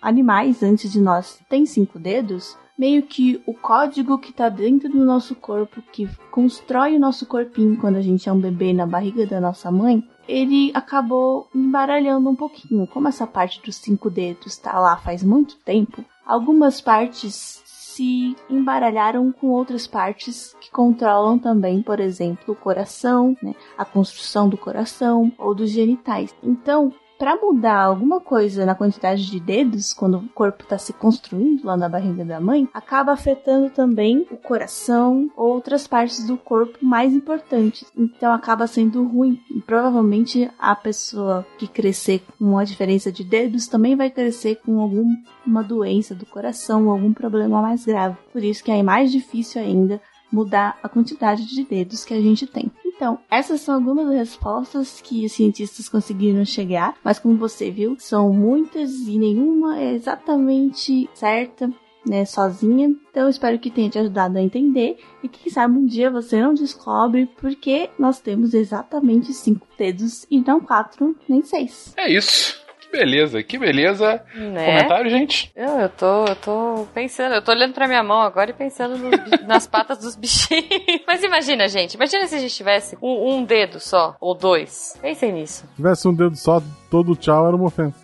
animais 0.00 0.62
antes 0.62 0.92
de 0.92 1.00
nós 1.00 1.40
têm 1.48 1.66
cinco 1.66 1.98
dedos, 1.98 2.56
meio 2.78 3.02
que 3.02 3.42
o 3.46 3.52
código 3.52 4.16
que 4.16 4.32
tá 4.32 4.48
dentro 4.48 4.88
do 4.88 5.04
nosso 5.04 5.34
corpo, 5.34 5.82
que 5.92 6.08
constrói 6.30 6.94
o 6.94 7.00
nosso 7.00 7.26
corpinho 7.26 7.76
quando 7.78 7.96
a 7.96 8.00
gente 8.00 8.28
é 8.28 8.32
um 8.32 8.38
bebê 8.38 8.72
na 8.72 8.86
barriga 8.86 9.26
da 9.26 9.40
nossa 9.40 9.72
mãe, 9.72 10.08
ele 10.30 10.70
acabou 10.74 11.48
embaralhando 11.54 12.30
um 12.30 12.36
pouquinho. 12.36 12.86
Como 12.86 13.08
essa 13.08 13.26
parte 13.26 13.60
dos 13.62 13.76
cinco 13.76 14.08
dedos 14.08 14.52
está 14.52 14.78
lá 14.78 14.96
faz 14.96 15.22
muito 15.22 15.56
tempo, 15.56 16.04
algumas 16.24 16.80
partes 16.80 17.62
se 17.66 18.36
embaralharam 18.48 19.30
com 19.32 19.48
outras 19.48 19.86
partes 19.86 20.54
que 20.60 20.70
controlam 20.70 21.38
também, 21.38 21.82
por 21.82 21.98
exemplo, 21.98 22.54
o 22.54 22.56
coração, 22.56 23.36
né, 23.42 23.54
a 23.76 23.84
construção 23.84 24.48
do 24.48 24.56
coração 24.56 25.32
ou 25.36 25.54
dos 25.54 25.70
genitais. 25.70 26.34
Então, 26.42 26.94
para 27.20 27.36
mudar 27.36 27.82
alguma 27.82 28.18
coisa 28.18 28.64
na 28.64 28.74
quantidade 28.74 29.30
de 29.30 29.38
dedos, 29.38 29.92
quando 29.92 30.16
o 30.16 30.28
corpo 30.30 30.62
está 30.62 30.78
se 30.78 30.94
construindo 30.94 31.66
lá 31.66 31.76
na 31.76 31.86
barriga 31.86 32.24
da 32.24 32.40
mãe, 32.40 32.66
acaba 32.72 33.12
afetando 33.12 33.68
também 33.68 34.26
o 34.30 34.38
coração 34.38 35.30
ou 35.36 35.52
outras 35.52 35.86
partes 35.86 36.26
do 36.26 36.38
corpo 36.38 36.78
mais 36.80 37.12
importantes. 37.12 37.84
Então 37.94 38.32
acaba 38.32 38.66
sendo 38.66 39.06
ruim. 39.06 39.38
E 39.54 39.60
provavelmente 39.60 40.50
a 40.58 40.74
pessoa 40.74 41.46
que 41.58 41.68
crescer 41.68 42.22
com 42.38 42.52
uma 42.52 42.64
diferença 42.64 43.12
de 43.12 43.22
dedos 43.22 43.68
também 43.68 43.94
vai 43.94 44.08
crescer 44.08 44.56
com 44.64 44.80
alguma 44.80 45.62
doença 45.62 46.14
do 46.14 46.24
coração 46.24 46.88
algum 46.88 47.12
problema 47.12 47.60
mais 47.60 47.84
grave. 47.84 48.16
Por 48.32 48.42
isso 48.42 48.64
que 48.64 48.70
é 48.70 48.82
mais 48.82 49.12
difícil 49.12 49.60
ainda 49.60 50.00
mudar 50.32 50.78
a 50.82 50.88
quantidade 50.88 51.44
de 51.46 51.64
dedos 51.64 52.02
que 52.02 52.14
a 52.14 52.20
gente 52.20 52.46
tem. 52.46 52.70
Então, 53.00 53.18
essas 53.30 53.62
são 53.62 53.76
algumas 53.76 54.14
respostas 54.14 55.00
que 55.00 55.24
os 55.24 55.32
cientistas 55.32 55.88
conseguiram 55.88 56.44
chegar, 56.44 56.98
mas 57.02 57.18
como 57.18 57.34
você 57.34 57.70
viu, 57.70 57.96
são 57.98 58.30
muitas 58.30 58.90
e 59.08 59.16
nenhuma 59.16 59.80
é 59.80 59.94
exatamente 59.94 61.08
certa. 61.14 61.72
Né, 62.06 62.24
sozinha. 62.24 62.88
Então, 63.10 63.28
espero 63.28 63.58
que 63.58 63.70
tenha 63.70 63.90
te 63.90 63.98
ajudado 63.98 64.38
a 64.38 64.40
entender. 64.40 64.96
E 65.22 65.28
quem 65.28 65.52
sabe 65.52 65.76
um 65.76 65.84
dia 65.84 66.10
você 66.10 66.40
não 66.40 66.54
descobre 66.54 67.26
porque 67.38 67.90
nós 67.98 68.20
temos 68.20 68.54
exatamente 68.54 69.34
cinco 69.34 69.66
dedos 69.76 70.26
e 70.30 70.40
não 70.40 70.60
quatro 70.60 71.14
nem 71.28 71.42
seis. 71.42 71.92
É 71.98 72.10
isso 72.10 72.58
beleza, 72.90 73.42
que 73.42 73.58
beleza. 73.58 74.22
Né? 74.34 74.66
Comentário, 74.66 75.10
gente? 75.10 75.50
Eu, 75.54 75.80
eu, 75.80 75.88
tô, 75.88 76.24
eu 76.26 76.36
tô 76.36 76.86
pensando, 76.92 77.34
eu 77.34 77.42
tô 77.42 77.52
olhando 77.52 77.72
pra 77.72 77.86
minha 77.86 78.02
mão 78.02 78.20
agora 78.20 78.50
e 78.50 78.54
pensando 78.54 78.96
nas 79.46 79.66
patas 79.66 79.98
dos 79.98 80.16
bichinhos. 80.16 80.66
Mas 81.06 81.22
imagina, 81.22 81.68
gente, 81.68 81.94
imagina 81.94 82.26
se 82.26 82.34
a 82.34 82.38
gente 82.38 82.54
tivesse 82.54 82.96
um, 83.02 83.34
um 83.34 83.44
dedo 83.44 83.80
só, 83.80 84.16
ou 84.20 84.34
dois. 84.34 84.98
Pensem 85.00 85.32
nisso. 85.32 85.66
Se 85.70 85.76
tivesse 85.76 86.08
um 86.08 86.14
dedo 86.14 86.36
só, 86.36 86.62
todo 86.90 87.14
tchau 87.14 87.46
era 87.46 87.56
uma 87.56 87.66
ofensa. 87.66 87.96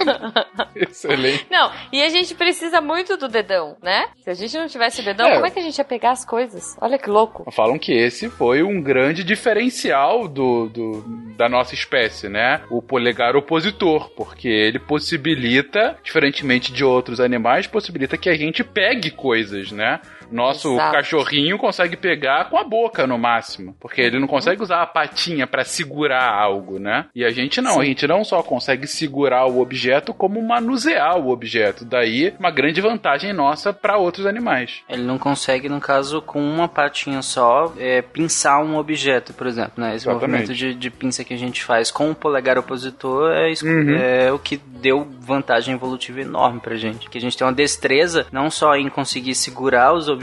Excelente. 0.74 1.46
Não, 1.50 1.70
e 1.92 2.02
a 2.02 2.08
gente 2.08 2.34
precisa 2.34 2.80
muito 2.80 3.16
do 3.16 3.28
dedão, 3.28 3.76
né? 3.82 4.06
Se 4.24 4.30
a 4.30 4.34
gente 4.34 4.56
não 4.56 4.66
tivesse 4.66 5.02
o 5.02 5.04
dedão, 5.04 5.28
é. 5.28 5.34
como 5.34 5.46
é 5.46 5.50
que 5.50 5.58
a 5.58 5.62
gente 5.62 5.76
ia 5.76 5.84
pegar 5.84 6.12
as 6.12 6.24
coisas? 6.24 6.76
Olha 6.80 6.98
que 6.98 7.10
louco. 7.10 7.50
Falam 7.52 7.78
que 7.78 7.92
esse 7.92 8.28
foi 8.30 8.62
um 8.62 8.80
grande 8.80 9.22
diferencial 9.22 10.26
do, 10.26 10.68
do 10.68 11.04
da 11.36 11.48
nossa 11.48 11.74
espécie, 11.74 12.28
né? 12.28 12.62
O 12.70 12.80
polegar 12.80 13.36
opositor, 13.36 14.10
porque 14.10 14.48
ele 14.48 14.78
possibilita, 14.78 15.98
diferentemente 16.02 16.72
de 16.72 16.84
outros 16.84 17.20
animais, 17.20 17.66
possibilita 17.66 18.16
que 18.16 18.30
a 18.30 18.36
gente 18.36 18.64
pegue 18.64 19.10
coisas, 19.10 19.70
né? 19.70 20.00
Nosso 20.30 20.74
Exato. 20.74 20.92
cachorrinho 20.92 21.58
consegue 21.58 21.96
pegar 21.96 22.48
com 22.50 22.58
a 22.58 22.64
boca 22.64 23.06
no 23.06 23.18
máximo, 23.18 23.76
porque 23.80 24.00
ele 24.00 24.18
não 24.18 24.26
consegue 24.26 24.62
usar 24.62 24.82
a 24.82 24.86
patinha 24.86 25.46
para 25.46 25.64
segurar 25.64 26.28
algo, 26.32 26.78
né? 26.78 27.06
E 27.14 27.24
a 27.24 27.30
gente 27.30 27.60
não, 27.60 27.74
Sim. 27.74 27.80
a 27.80 27.84
gente 27.84 28.06
não 28.06 28.24
só 28.24 28.42
consegue 28.42 28.86
segurar 28.86 29.46
o 29.46 29.60
objeto, 29.60 30.12
como 30.12 30.42
manusear 30.42 31.18
o 31.18 31.30
objeto. 31.30 31.84
Daí, 31.84 32.34
uma 32.38 32.50
grande 32.50 32.80
vantagem 32.80 33.32
nossa 33.32 33.72
para 33.72 33.98
outros 33.98 34.26
animais. 34.26 34.82
Ele 34.88 35.02
não 35.02 35.18
consegue, 35.18 35.68
no 35.68 35.80
caso, 35.80 36.20
com 36.22 36.40
uma 36.40 36.68
patinha 36.68 37.22
só, 37.22 37.72
é, 37.78 38.02
pinçar 38.02 38.62
um 38.62 38.76
objeto, 38.76 39.32
por 39.32 39.46
exemplo, 39.46 39.72
né? 39.76 39.94
Esse 39.94 40.08
Exatamente. 40.08 40.30
movimento 40.30 40.54
de, 40.54 40.74
de, 40.74 40.90
pinça 40.90 41.24
que 41.24 41.34
a 41.34 41.38
gente 41.38 41.62
faz 41.62 41.90
com 41.90 42.10
o 42.10 42.14
polegar 42.14 42.58
opositor 42.58 43.32
é, 43.32 43.52
uhum. 43.62 43.96
é 43.96 44.32
o 44.32 44.38
que 44.38 44.56
deu 44.56 45.06
vantagem 45.20 45.74
evolutiva 45.74 46.20
enorme 46.20 46.60
pra 46.60 46.76
gente. 46.76 47.08
Que 47.08 47.18
a 47.18 47.20
gente 47.20 47.36
tem 47.36 47.46
uma 47.46 47.52
destreza, 47.52 48.26
não 48.32 48.50
só 48.50 48.76
em 48.76 48.88
conseguir 48.88 49.34
segurar 49.34 49.92
os 49.92 50.08
objetos, 50.08 50.15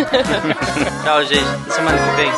Tchau, 1.02 1.24
gente. 1.24 1.42
Até 1.42 1.72
semana 1.72 1.98
que 1.98 2.16
vem. 2.16 2.30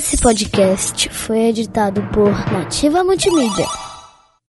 Esse 0.00 0.16
podcast 0.16 1.10
foi 1.10 1.48
editado 1.50 2.00
por 2.10 2.30
Nativa 2.50 3.04
Multimídia. 3.04 3.89